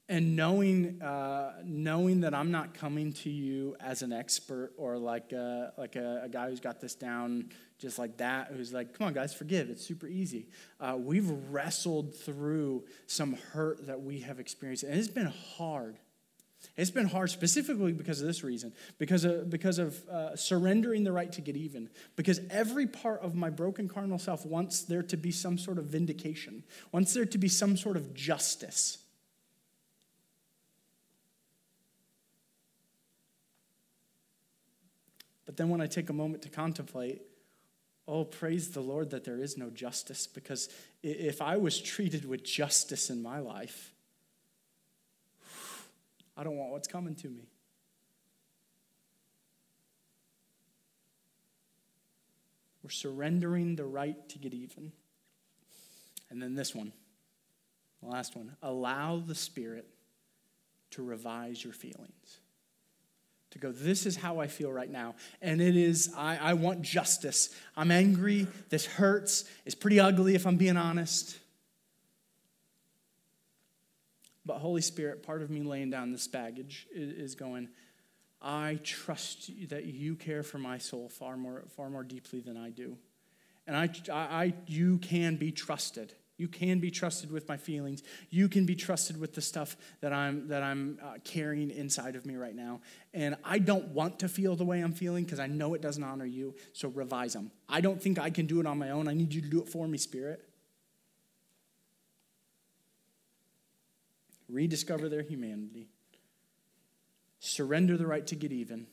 and 0.10 0.36
knowing 0.36 1.02
uh, 1.02 1.54
knowing 1.66 2.22
that 2.22 2.34
I'm 2.34 2.52
not 2.52 2.74
coming 2.74 3.14
to 3.14 3.30
you 3.30 3.76
as 3.80 4.02
an 4.02 4.14
expert 4.14 4.72
or 4.78 4.98
like 4.98 5.34
a, 5.34 5.74
like 5.78 5.96
a, 5.96 6.22
a, 6.24 6.30
guy 6.30 6.50
who's 6.50 6.62
got 6.62 6.80
this 6.80 6.96
down 6.96 7.50
just 7.78 8.00
like 8.00 8.18
that, 8.18 8.48
who's 8.48 8.74
like, 8.74 8.98
come 8.98 9.08
on, 9.08 9.14
guys, 9.14 9.34
forgive. 9.34 9.70
It's 9.70 9.86
super 9.86 10.08
easy. 10.08 10.48
Uh, 10.80 10.96
we've 10.98 11.30
wrestled 11.52 12.16
through 12.16 12.86
some 13.06 13.34
hurt 13.52 13.86
that 13.88 14.02
we 14.02 14.22
have 14.22 14.40
experienced, 14.40 14.84
and 14.84 14.98
it's 14.98 15.10
been 15.10 15.34
hard. 15.58 15.98
It's 16.76 16.92
been 16.92 17.08
hard 17.08 17.30
specifically 17.32 17.92
because 17.92 18.22
of 18.22 18.28
this 18.28 18.44
reason, 18.44 18.74
because 18.98 19.26
of, 19.26 19.50
because 19.50 19.80
of 19.80 20.08
uh, 20.10 20.36
surrendering 20.36 21.04
the 21.04 21.12
right 21.12 21.32
to 21.32 21.42
get 21.42 21.56
even. 21.56 21.90
Because 22.16 22.40
every 22.50 22.86
part 22.86 23.22
of 23.22 23.36
my 23.36 23.50
broken 23.50 23.88
carnal 23.88 24.20
self 24.20 24.46
wants 24.46 24.82
there 24.84 25.04
to 25.04 25.18
be 25.18 25.32
some 25.32 25.58
sort 25.58 25.78
of 25.78 25.86
vindication, 25.86 26.64
wants 26.92 27.14
there 27.14 27.26
to 27.26 27.38
be 27.38 27.48
some 27.48 27.78
sort 27.78 27.98
of 27.98 28.14
justice. 28.14 29.00
But 35.46 35.58
then 35.58 35.70
when 35.70 35.82
I 35.82 35.88
take 35.88 36.10
a 36.10 36.14
moment 36.14 36.44
to 36.44 36.50
contemplate, 36.50 37.22
oh, 38.08 38.24
praise 38.24 38.70
the 38.70 38.82
Lord 38.82 39.10
that 39.12 39.24
there 39.24 39.42
is 39.42 39.58
no 39.58 39.70
justice, 39.70 40.28
because 40.28 40.70
if 41.02 41.42
I 41.42 41.58
was 41.58 41.82
treated 41.82 42.26
with 42.26 42.44
justice 42.44 43.10
in 43.10 43.24
my 43.24 43.40
life, 43.40 43.94
I 46.38 46.44
don't 46.44 46.56
want 46.56 46.72
what's 46.72 46.88
coming 46.88 47.16
to 47.16 47.28
me. 47.28 47.50
We're 52.84 52.92
surrendering 52.92 53.76
the 53.76 53.86
right 53.86 54.30
to 54.30 54.40
get 54.40 54.54
even. 54.54 54.92
And 56.30 56.42
then 56.42 56.56
this 56.56 56.76
one, 56.76 56.94
the 58.02 58.10
last 58.10 58.36
one 58.36 58.56
allow 58.62 59.20
the 59.20 59.36
Spirit 59.36 59.88
to 60.92 61.04
revise 61.04 61.64
your 61.64 61.74
feelings 61.74 62.40
to 63.52 63.60
go, 63.60 63.72
this 63.72 64.06
is 64.06 64.16
how 64.16 64.40
I 64.40 64.48
feel 64.48 64.72
right 64.72 64.90
now. 64.90 65.16
And 65.42 65.62
it 65.62 65.76
is, 65.76 66.14
I, 66.16 66.38
I 66.38 66.54
want 66.54 66.82
justice. 66.82 67.50
I'm 67.76 67.92
angry. 67.92 68.48
This 68.70 68.86
hurts. 68.86 69.46
It's 69.66 69.76
pretty 69.76 70.00
ugly 70.00 70.36
if 70.36 70.46
I'm 70.46 70.58
being 70.58 70.78
honest. 70.78 71.38
But 74.48 74.60
Holy 74.60 74.82
Spirit, 74.82 75.24
part 75.24 75.42
of 75.42 75.50
me 75.50 75.62
laying 75.62 75.90
down 75.90 76.12
this 76.12 76.28
baggage 76.28 76.88
is, 76.94 77.36
going, 77.36 77.68
I 78.42 78.80
trust 78.82 79.52
that 79.70 79.86
you 79.86 80.16
care 80.16 80.42
for 80.42 80.58
my 80.58 80.78
soul 80.78 81.10
far 81.10 81.36
more, 81.36 81.66
far 81.76 81.90
more 81.90 82.04
deeply 82.04 82.40
than 82.40 82.56
I 82.56 82.70
do. 82.70 82.98
And 83.68 83.76
I, 83.76 83.90
I, 84.10 84.54
you 84.66 85.00
can 85.00 85.36
be 85.36 85.52
trusted. 85.52 86.14
You 86.38 86.48
can 86.48 86.80
be 86.80 86.92
trusted 86.92 87.32
with 87.32 87.50
my 87.50 87.58
feelings. 87.58 88.04
You 88.30 88.48
can 88.48 88.66
be 88.66 88.76
trusted 88.76 89.20
with 89.20 89.34
the 89.34 89.42
stuff 89.42 89.76
that 90.02 90.14
I'm 90.14 90.48
that 90.48 90.64
I'm 90.64 91.00
uh, 91.04 91.16
carrying 91.24 91.72
inside 91.72 92.16
of 92.16 92.26
me 92.26 92.36
right 92.36 92.56
now. 92.56 92.80
And 93.14 93.36
I 93.44 93.58
don't 93.58 93.88
want 93.90 94.20
to 94.20 94.30
feel 94.30 94.56
the 94.56 94.64
way 94.64 94.80
I'm 94.80 94.94
feeling 94.94 95.26
because 95.26 95.40
I 95.40 95.48
know 95.48 95.74
it 95.74 95.82
doesn't 95.82 96.04
honor 96.04 96.26
you. 96.26 96.56
So 96.74 96.90
revise 96.90 97.34
them. 97.34 97.52
I 97.68 97.82
don't 97.82 98.02
think 98.02 98.20
I 98.20 98.30
can 98.30 98.46
do 98.46 98.60
it 98.60 98.68
on 98.68 98.78
my 98.78 98.92
own. 98.92 99.08
I 99.08 99.14
need 99.14 99.34
you 99.34 99.42
to 99.42 99.50
do 99.50 99.62
it 99.62 99.68
for 99.68 99.88
me, 99.88 99.98
Spirit. 99.98 100.47
Rediscover 104.50 105.10
their 105.10 105.24
humanity. 105.24 105.90
Surrender 107.40 107.98
the 107.98 108.08
right 108.08 108.26
to 108.28 108.36
get 108.36 108.52
even. 108.52 108.88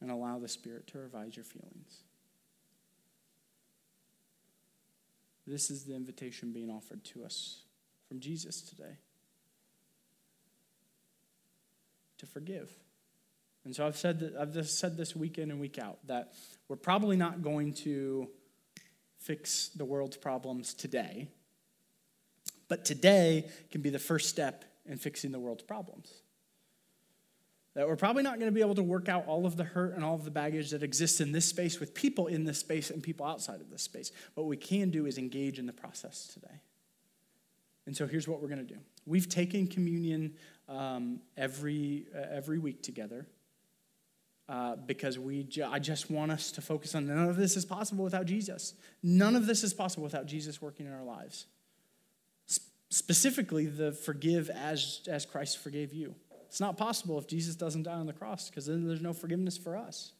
And 0.00 0.10
allow 0.10 0.38
the 0.38 0.48
Spirit 0.48 0.86
to 0.88 0.98
revise 0.98 1.36
your 1.36 1.44
feelings. 1.44 2.04
This 5.46 5.70
is 5.70 5.84
the 5.84 5.94
invitation 5.94 6.52
being 6.52 6.70
offered 6.70 7.04
to 7.06 7.24
us 7.24 7.62
from 8.08 8.20
Jesus 8.20 8.60
today 8.60 8.98
to 12.18 12.26
forgive. 12.26 12.70
And 13.64 13.74
so 13.74 13.86
I've 13.86 13.96
said 13.96 14.20
that 14.20 14.36
I've 14.36 14.52
just 14.52 14.78
said 14.78 14.96
this 14.96 15.16
week 15.16 15.38
in 15.38 15.50
and 15.50 15.60
week 15.60 15.78
out 15.78 15.98
that 16.06 16.32
we're 16.68 16.76
probably 16.76 17.16
not 17.16 17.42
going 17.42 17.74
to 17.74 18.28
fix 19.18 19.68
the 19.68 19.84
world's 19.84 20.16
problems 20.16 20.72
today, 20.72 21.28
But 22.70 22.84
today 22.84 23.50
can 23.72 23.82
be 23.82 23.90
the 23.90 23.98
first 23.98 24.28
step 24.28 24.64
in 24.86 24.96
fixing 24.96 25.32
the 25.32 25.40
world's 25.40 25.64
problems. 25.64 26.08
That 27.74 27.88
we're 27.88 27.96
probably 27.96 28.22
not 28.22 28.38
going 28.38 28.46
to 28.46 28.54
be 28.54 28.60
able 28.60 28.76
to 28.76 28.82
work 28.82 29.08
out 29.08 29.26
all 29.26 29.44
of 29.44 29.56
the 29.56 29.64
hurt 29.64 29.94
and 29.94 30.04
all 30.04 30.14
of 30.14 30.24
the 30.24 30.30
baggage 30.30 30.70
that 30.70 30.84
exists 30.84 31.20
in 31.20 31.32
this 31.32 31.44
space 31.44 31.80
with 31.80 31.94
people 31.94 32.28
in 32.28 32.44
this 32.44 32.58
space 32.58 32.90
and 32.90 33.02
people 33.02 33.26
outside 33.26 33.60
of 33.60 33.70
this 33.70 33.82
space. 33.82 34.12
What 34.34 34.46
we 34.46 34.56
can 34.56 34.90
do 34.90 35.06
is 35.06 35.18
engage 35.18 35.58
in 35.58 35.66
the 35.66 35.72
process 35.72 36.28
today. 36.32 36.60
And 37.86 37.96
so 37.96 38.06
here's 38.06 38.28
what 38.28 38.40
we're 38.40 38.48
going 38.48 38.66
to 38.66 38.74
do. 38.74 38.80
We've 39.04 39.28
taken 39.28 39.66
communion 39.66 40.34
um, 40.68 41.20
every, 41.36 42.06
uh, 42.14 42.20
every 42.30 42.60
week 42.60 42.84
together 42.84 43.26
uh, 44.48 44.76
because 44.76 45.18
we 45.18 45.42
ju- 45.42 45.66
I 45.68 45.80
just 45.80 46.08
want 46.08 46.30
us 46.30 46.52
to 46.52 46.60
focus 46.60 46.94
on 46.94 47.08
none 47.08 47.28
of 47.28 47.36
this 47.36 47.56
is 47.56 47.64
possible 47.64 48.04
without 48.04 48.26
Jesus. 48.26 48.74
None 49.02 49.34
of 49.34 49.46
this 49.46 49.64
is 49.64 49.74
possible 49.74 50.04
without 50.04 50.26
Jesus 50.26 50.62
working 50.62 50.86
in 50.86 50.92
our 50.92 51.04
lives. 51.04 51.46
Specifically, 52.90 53.66
the 53.66 53.92
forgive 53.92 54.50
as, 54.50 55.00
as 55.08 55.24
Christ 55.24 55.58
forgave 55.58 55.94
you. 55.94 56.14
It's 56.46 56.60
not 56.60 56.76
possible 56.76 57.18
if 57.18 57.28
Jesus 57.28 57.54
doesn't 57.54 57.84
die 57.84 57.94
on 57.94 58.06
the 58.06 58.12
cross 58.12 58.50
because 58.50 58.66
then 58.66 58.86
there's 58.86 59.00
no 59.00 59.12
forgiveness 59.12 59.56
for 59.56 59.76
us. 59.76 60.12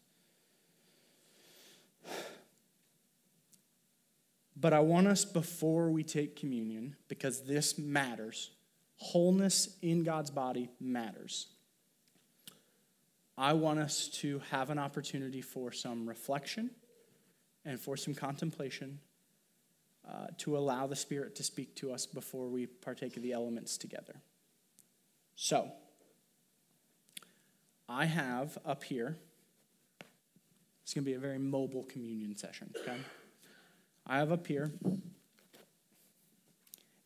But 4.57 4.73
I 4.73 4.81
want 4.81 5.09
us 5.09 5.25
before 5.25 5.91
we 5.91 6.05
take 6.05 6.37
communion, 6.37 6.95
because 7.09 7.43
this 7.43 7.79
matters, 7.79 8.51
wholeness 8.97 9.77
in 9.81 10.05
God's 10.05 10.31
body 10.31 10.71
matters. 10.79 11.49
I 13.39 13.55
want 13.55 13.81
us 13.81 14.09
to 14.21 14.41
have 14.51 14.69
an 14.69 14.79
opportunity 14.79 15.41
for 15.41 15.73
some 15.73 16.07
reflection 16.07 16.71
and 17.65 17.81
for 17.81 17.97
some 17.97 18.15
contemplation 18.15 19.01
uh, 20.09 20.27
to 20.39 20.57
allow 20.57 20.87
the 20.87 20.97
Spirit 20.97 21.35
to 21.37 21.43
speak 21.43 21.75
to 21.77 21.93
us 21.93 22.07
before 22.07 22.49
we 22.49 22.67
partake 22.67 23.17
of 23.17 23.23
the 23.23 23.33
elements 23.33 23.77
together. 23.77 24.17
So, 25.37 25.71
I 27.89 28.05
have 28.05 28.59
up 28.65 28.85
here, 28.85 29.17
it's 30.83 30.95
going 30.95 31.05
to 31.05 31.11
be 31.11 31.15
a 31.15 31.19
very 31.19 31.39
mobile 31.39 31.85
communion 31.85 32.37
session, 32.37 32.73
okay? 32.81 32.99
I 34.07 34.19
have 34.19 34.33
up 34.33 34.47
here, 34.47 34.73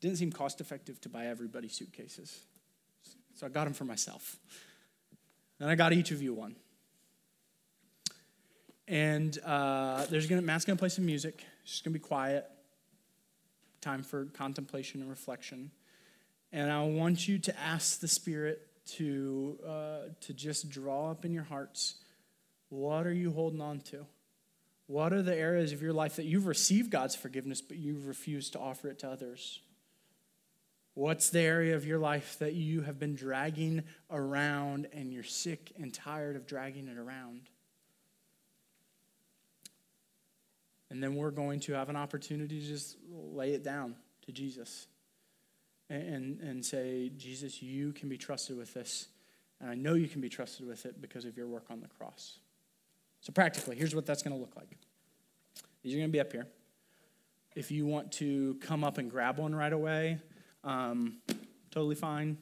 didn't 0.00 0.18
seem 0.18 0.30
cost 0.30 0.60
effective 0.60 1.00
to 1.00 1.08
buy 1.08 1.26
everybody 1.26 1.68
suitcases. 1.68 2.40
So 3.34 3.46
I 3.46 3.48
got 3.48 3.64
them 3.64 3.72
for 3.72 3.84
myself. 3.84 4.36
And 5.58 5.70
I 5.70 5.74
got 5.74 5.92
each 5.92 6.10
of 6.10 6.22
you 6.22 6.34
one. 6.34 6.56
And 8.86 9.38
uh, 9.44 10.04
there's 10.10 10.26
gonna 10.26 10.42
Matt's 10.42 10.66
gonna 10.66 10.76
play 10.76 10.90
some 10.90 11.06
music. 11.06 11.42
It's 11.62 11.72
just 11.72 11.84
gonna 11.84 11.94
be 11.94 12.00
quiet. 12.00 12.46
Time 13.84 14.02
for 14.02 14.24
contemplation 14.24 15.02
and 15.02 15.10
reflection. 15.10 15.70
And 16.52 16.72
I 16.72 16.84
want 16.84 17.28
you 17.28 17.38
to 17.40 17.60
ask 17.60 18.00
the 18.00 18.08
Spirit 18.08 18.66
to, 18.92 19.58
uh, 19.66 19.98
to 20.22 20.32
just 20.32 20.70
draw 20.70 21.10
up 21.10 21.26
in 21.26 21.34
your 21.34 21.44
hearts 21.44 21.96
what 22.70 23.06
are 23.06 23.12
you 23.12 23.30
holding 23.30 23.60
on 23.60 23.80
to? 23.80 24.06
What 24.86 25.12
are 25.12 25.20
the 25.20 25.36
areas 25.36 25.72
of 25.72 25.82
your 25.82 25.92
life 25.92 26.16
that 26.16 26.24
you've 26.24 26.46
received 26.46 26.90
God's 26.90 27.14
forgiveness, 27.14 27.60
but 27.60 27.76
you've 27.76 28.06
refused 28.06 28.54
to 28.54 28.58
offer 28.58 28.88
it 28.88 29.00
to 29.00 29.10
others? 29.10 29.60
What's 30.94 31.28
the 31.28 31.40
area 31.40 31.76
of 31.76 31.86
your 31.86 31.98
life 31.98 32.38
that 32.38 32.54
you 32.54 32.80
have 32.80 32.98
been 32.98 33.14
dragging 33.14 33.82
around 34.10 34.88
and 34.94 35.12
you're 35.12 35.22
sick 35.24 35.72
and 35.78 35.92
tired 35.92 36.36
of 36.36 36.46
dragging 36.46 36.88
it 36.88 36.96
around? 36.96 37.50
And 40.94 41.02
then 41.02 41.16
we're 41.16 41.32
going 41.32 41.58
to 41.58 41.72
have 41.72 41.88
an 41.88 41.96
opportunity 41.96 42.60
to 42.60 42.66
just 42.68 42.98
lay 43.10 43.52
it 43.52 43.64
down 43.64 43.96
to 44.26 44.30
Jesus 44.30 44.86
and, 45.90 46.38
and 46.38 46.64
say, 46.64 47.10
Jesus, 47.16 47.60
you 47.60 47.92
can 47.92 48.08
be 48.08 48.16
trusted 48.16 48.56
with 48.56 48.72
this. 48.74 49.08
And 49.60 49.68
I 49.68 49.74
know 49.74 49.94
you 49.94 50.06
can 50.06 50.20
be 50.20 50.28
trusted 50.28 50.68
with 50.68 50.86
it 50.86 51.00
because 51.00 51.24
of 51.24 51.36
your 51.36 51.48
work 51.48 51.64
on 51.68 51.80
the 51.80 51.88
cross. 51.88 52.38
So, 53.22 53.32
practically, 53.32 53.74
here's 53.74 53.92
what 53.92 54.06
that's 54.06 54.22
going 54.22 54.36
to 54.36 54.40
look 54.40 54.54
like. 54.54 54.68
These 55.82 55.94
are 55.94 55.98
going 55.98 56.10
to 56.10 56.12
be 56.12 56.20
up 56.20 56.30
here. 56.30 56.46
If 57.56 57.72
you 57.72 57.86
want 57.86 58.12
to 58.12 58.56
come 58.60 58.84
up 58.84 58.98
and 58.98 59.10
grab 59.10 59.38
one 59.38 59.52
right 59.52 59.72
away, 59.72 60.20
um, 60.62 61.16
totally 61.72 61.96
fine. 61.96 62.38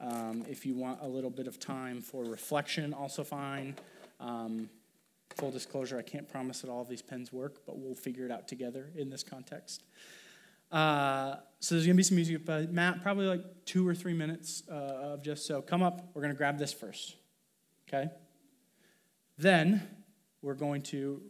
Um, 0.00 0.44
if 0.48 0.66
you 0.66 0.74
want 0.74 0.98
a 1.02 1.06
little 1.06 1.30
bit 1.30 1.46
of 1.46 1.60
time 1.60 2.00
for 2.00 2.24
reflection, 2.24 2.92
also 2.92 3.22
fine. 3.22 3.76
Um, 4.18 4.70
full 5.36 5.50
disclosure, 5.50 5.98
I 5.98 6.02
can't 6.02 6.28
promise 6.28 6.60
that 6.60 6.70
all 6.70 6.82
of 6.82 6.88
these 6.88 7.02
pens 7.02 7.32
work, 7.32 7.62
but 7.66 7.78
we'll 7.78 7.94
figure 7.94 8.24
it 8.24 8.30
out 8.30 8.48
together 8.48 8.90
in 8.96 9.10
this 9.10 9.22
context. 9.22 9.84
Uh, 10.70 11.36
so 11.58 11.74
there's 11.74 11.86
going 11.86 11.96
to 11.96 11.98
be 11.98 12.02
some 12.02 12.16
music, 12.16 12.44
but 12.44 12.72
Matt, 12.72 13.02
probably 13.02 13.26
like 13.26 13.44
two 13.64 13.86
or 13.86 13.94
three 13.94 14.14
minutes 14.14 14.62
uh, 14.70 14.74
of 14.74 15.22
just 15.22 15.46
so 15.46 15.60
come 15.60 15.82
up. 15.82 16.10
We're 16.14 16.22
going 16.22 16.32
to 16.32 16.38
grab 16.38 16.58
this 16.58 16.72
first. 16.72 17.16
Okay? 17.88 18.08
Then 19.36 19.82
we're 20.42 20.54
going 20.54 20.82
to, 20.82 21.20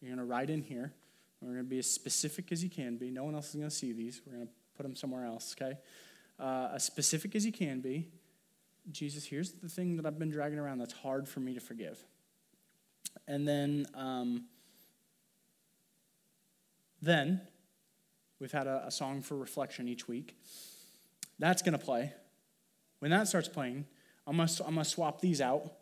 you're 0.00 0.14
going 0.14 0.18
to 0.18 0.24
write 0.24 0.50
in 0.50 0.62
here. 0.62 0.92
We're 1.40 1.52
going 1.52 1.64
to 1.64 1.70
be 1.70 1.78
as 1.78 1.90
specific 1.90 2.52
as 2.52 2.62
you 2.62 2.70
can 2.70 2.96
be. 2.96 3.10
No 3.10 3.24
one 3.24 3.34
else 3.34 3.48
is 3.50 3.54
going 3.54 3.68
to 3.68 3.74
see 3.74 3.92
these. 3.92 4.20
We're 4.26 4.34
going 4.34 4.46
to 4.46 4.52
put 4.76 4.82
them 4.82 4.96
somewhere 4.96 5.24
else, 5.24 5.54
okay? 5.58 5.78
Uh, 6.38 6.72
as 6.74 6.84
specific 6.84 7.34
as 7.34 7.46
you 7.46 7.52
can 7.52 7.80
be. 7.80 8.08
Jesus, 8.90 9.24
here's 9.24 9.52
the 9.52 9.68
thing 9.68 9.96
that 9.96 10.04
I've 10.04 10.18
been 10.18 10.30
dragging 10.30 10.58
around 10.58 10.78
that's 10.78 10.92
hard 10.92 11.26
for 11.26 11.40
me 11.40 11.54
to 11.54 11.60
forgive. 11.60 12.04
And 13.26 13.46
then, 13.46 13.86
um, 13.94 14.44
then 17.00 17.40
We've 18.44 18.52
had 18.52 18.66
a, 18.66 18.84
a 18.86 18.90
song 18.90 19.22
for 19.22 19.36
reflection 19.36 19.88
each 19.88 20.06
week. 20.06 20.36
That's 21.38 21.62
going 21.62 21.72
to 21.72 21.82
play. 21.82 22.12
When 22.98 23.10
that 23.10 23.26
starts 23.26 23.48
playing, 23.48 23.86
I'm 24.26 24.36
going 24.36 24.48
to 24.48 24.66
I'm 24.66 24.74
gonna 24.74 24.84
swap 24.84 25.20
these 25.20 25.40
out, 25.40 25.72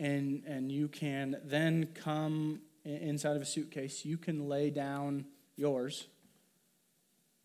and, 0.00 0.42
and 0.44 0.72
you 0.72 0.88
can 0.88 1.36
then 1.44 1.88
come 1.94 2.60
inside 2.84 3.36
of 3.36 3.42
a 3.42 3.46
suitcase. 3.46 4.04
You 4.04 4.16
can 4.16 4.48
lay 4.48 4.70
down 4.70 5.26
yours, 5.54 6.06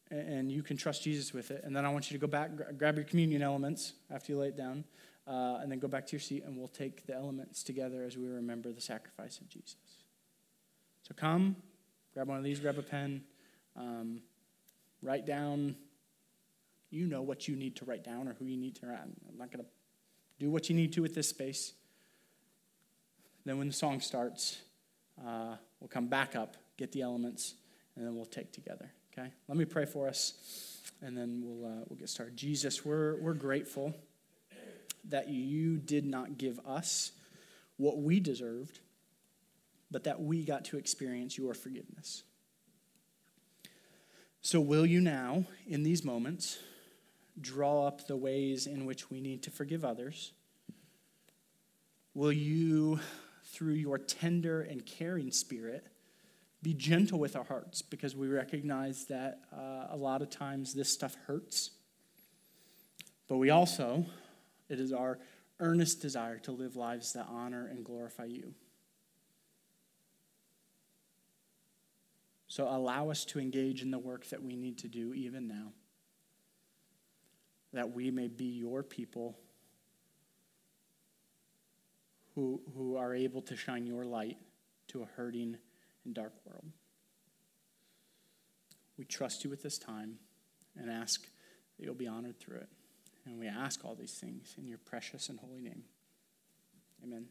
and 0.10 0.52
you 0.52 0.64
can 0.64 0.76
trust 0.76 1.04
Jesus 1.04 1.34
with 1.34 1.52
it. 1.52 1.64
And 1.64 1.76
then 1.76 1.86
I 1.86 1.90
want 1.90 2.10
you 2.10 2.18
to 2.18 2.22
go 2.22 2.28
back, 2.28 2.50
grab 2.78 2.96
your 2.96 3.06
communion 3.06 3.42
elements 3.42 3.94
after 4.10 4.32
you 4.32 4.40
lay 4.40 4.48
it 4.48 4.58
down, 4.58 4.86
uh, 5.28 5.60
and 5.62 5.72
then 5.72 5.80
go 5.80 5.88
back 5.88 6.06
to 6.08 6.12
your 6.14 6.20
seat, 6.20 6.44
and 6.46 6.58
we'll 6.58 6.68
take 6.68 7.06
the 7.06 7.16
elements 7.16 7.64
together 7.64 8.04
as 8.04 8.18
we 8.18 8.28
remember 8.28 8.72
the 8.72 8.82
sacrifice 8.82 9.40
of 9.40 9.50
Jesus. 9.50 9.76
So 11.08 11.14
come, 11.16 11.56
grab 12.14 12.28
one 12.28 12.38
of 12.38 12.44
these, 12.44 12.60
grab 12.60 12.78
a 12.78 12.84
pen. 12.84 13.24
Um, 13.76 14.22
Write 15.04 15.26
down, 15.26 15.76
you 16.90 17.08
know 17.08 17.22
what 17.22 17.50
you 17.50 17.58
need 17.58 17.76
to 17.76 17.86
write 17.86 18.06
down 18.06 18.30
or 18.30 18.36
who 18.40 18.46
you 18.46 18.56
need 18.56 18.76
to 18.78 18.86
write. 18.86 19.00
I'm 19.02 19.38
not 19.38 19.52
going 19.52 19.66
to 19.66 19.70
do 20.40 20.50
what 20.50 20.70
you 20.70 20.76
need 20.76 20.94
to 20.94 21.02
with 21.02 21.14
this 21.14 21.28
space. 21.28 21.74
Then 23.44 23.58
when 23.58 23.68
the 23.68 23.74
song 23.74 24.00
starts, 24.00 24.60
uh, 25.20 25.58
we'll 25.82 25.90
come 25.90 26.08
back 26.08 26.38
up, 26.38 26.56
get 26.78 26.94
the 26.94 27.02
elements, 27.02 27.56
and 27.98 28.08
then 28.08 28.16
we'll 28.16 28.26
take 28.26 28.54
together. 28.54 28.94
Okay? 29.12 29.30
Let 29.50 29.58
me 29.58 29.66
pray 29.66 29.84
for 29.84 30.08
us, 30.08 30.82
and 31.02 31.18
then 31.18 31.42
we'll, 31.44 31.70
uh, 31.70 31.84
we'll 31.90 32.00
get 32.00 32.08
started. 32.08 32.38
Jesus, 32.38 32.86
we're, 32.86 33.18
we're 33.18 33.34
grateful 33.34 33.94
that 35.10 35.30
you 35.30 35.78
did 35.78 36.06
not 36.06 36.38
give 36.38 36.60
us 36.66 37.12
what 37.78 38.00
we 38.00 38.20
deserved, 38.20 38.80
but 39.92 40.04
that 40.06 40.22
we 40.22 40.44
got 40.44 40.66
to 40.66 40.78
experience 40.78 41.38
your 41.38 41.54
forgiveness. 41.54 42.24
So, 44.42 44.60
will 44.60 44.86
you 44.86 45.00
now, 45.00 45.46
in 45.68 45.84
these 45.84 46.04
moments, 46.04 46.60
draw 47.40 47.88
up 47.88 48.08
the 48.08 48.18
ways 48.18 48.68
in 48.68 48.86
which 48.86 49.10
we 49.10 49.22
need 49.22 49.44
to 49.44 49.52
forgive 49.52 49.86
others? 49.86 50.34
Will 52.14 52.32
you, 52.32 53.00
through 53.46 53.74
your 53.74 53.98
tender 53.98 54.62
and 54.62 54.86
caring 54.86 55.32
spirit, 55.32 55.88
be 56.64 56.74
gentle 56.74 57.20
with 57.20 57.36
our 57.36 57.44
hearts 57.44 57.82
because 57.82 58.16
we 58.16 58.28
recognize 58.28 59.06
that 59.06 59.42
uh, 59.54 59.88
a 59.90 59.98
lot 59.98 60.22
of 60.22 60.30
times 60.30 60.74
this 60.74 60.90
stuff 60.90 61.16
hurts. 61.28 61.72
But 63.28 63.38
we 63.38 63.50
also, 63.50 64.06
it 64.74 64.80
is 64.80 64.92
our 64.92 65.20
earnest 65.60 66.02
desire 66.02 66.40
to 66.40 66.52
live 66.52 66.76
lives 66.76 67.14
that 67.14 67.28
honor 67.30 67.68
and 67.68 67.86
glorify 67.86 68.26
you. 68.26 68.54
So 72.48 72.68
allow 72.68 73.10
us 73.10 73.26
to 73.26 73.40
engage 73.40 73.82
in 73.82 73.90
the 73.90 73.98
work 73.98 74.28
that 74.28 74.44
we 74.44 74.56
need 74.56 74.78
to 74.80 74.88
do 74.88 75.14
even 75.14 75.48
now, 75.48 75.72
that 77.72 77.94
we 77.94 78.12
may 78.12 78.28
be 78.28 78.46
your 78.46 78.84
people 78.84 79.38
who, 82.36 82.62
who 82.76 82.96
are 82.96 83.16
able 83.16 83.42
to 83.44 83.56
shine 83.56 83.88
your 83.88 84.06
light 84.06 84.38
to 84.90 85.02
a 85.02 85.06
hurting 85.06 85.58
and 86.06 86.14
dark 86.14 86.34
world. 86.46 86.66
We 88.98 89.06
trust 89.06 89.44
you 89.44 89.50
with 89.50 89.64
this 89.64 89.78
time 89.78 90.20
and 90.80 90.92
ask 90.92 91.22
that 91.24 91.86
you'll 91.86 91.96
be 91.96 92.08
honored 92.08 92.40
through 92.40 92.58
it. 92.58 92.70
And 93.26 93.40
we 93.40 93.48
ask 93.48 93.86
all 93.86 93.96
these 93.96 94.14
things 94.14 94.56
in 94.58 94.68
your 94.68 94.80
precious 94.80 95.30
and 95.30 95.40
holy 95.40 95.62
name. 95.62 95.84
Amen. 97.04 97.28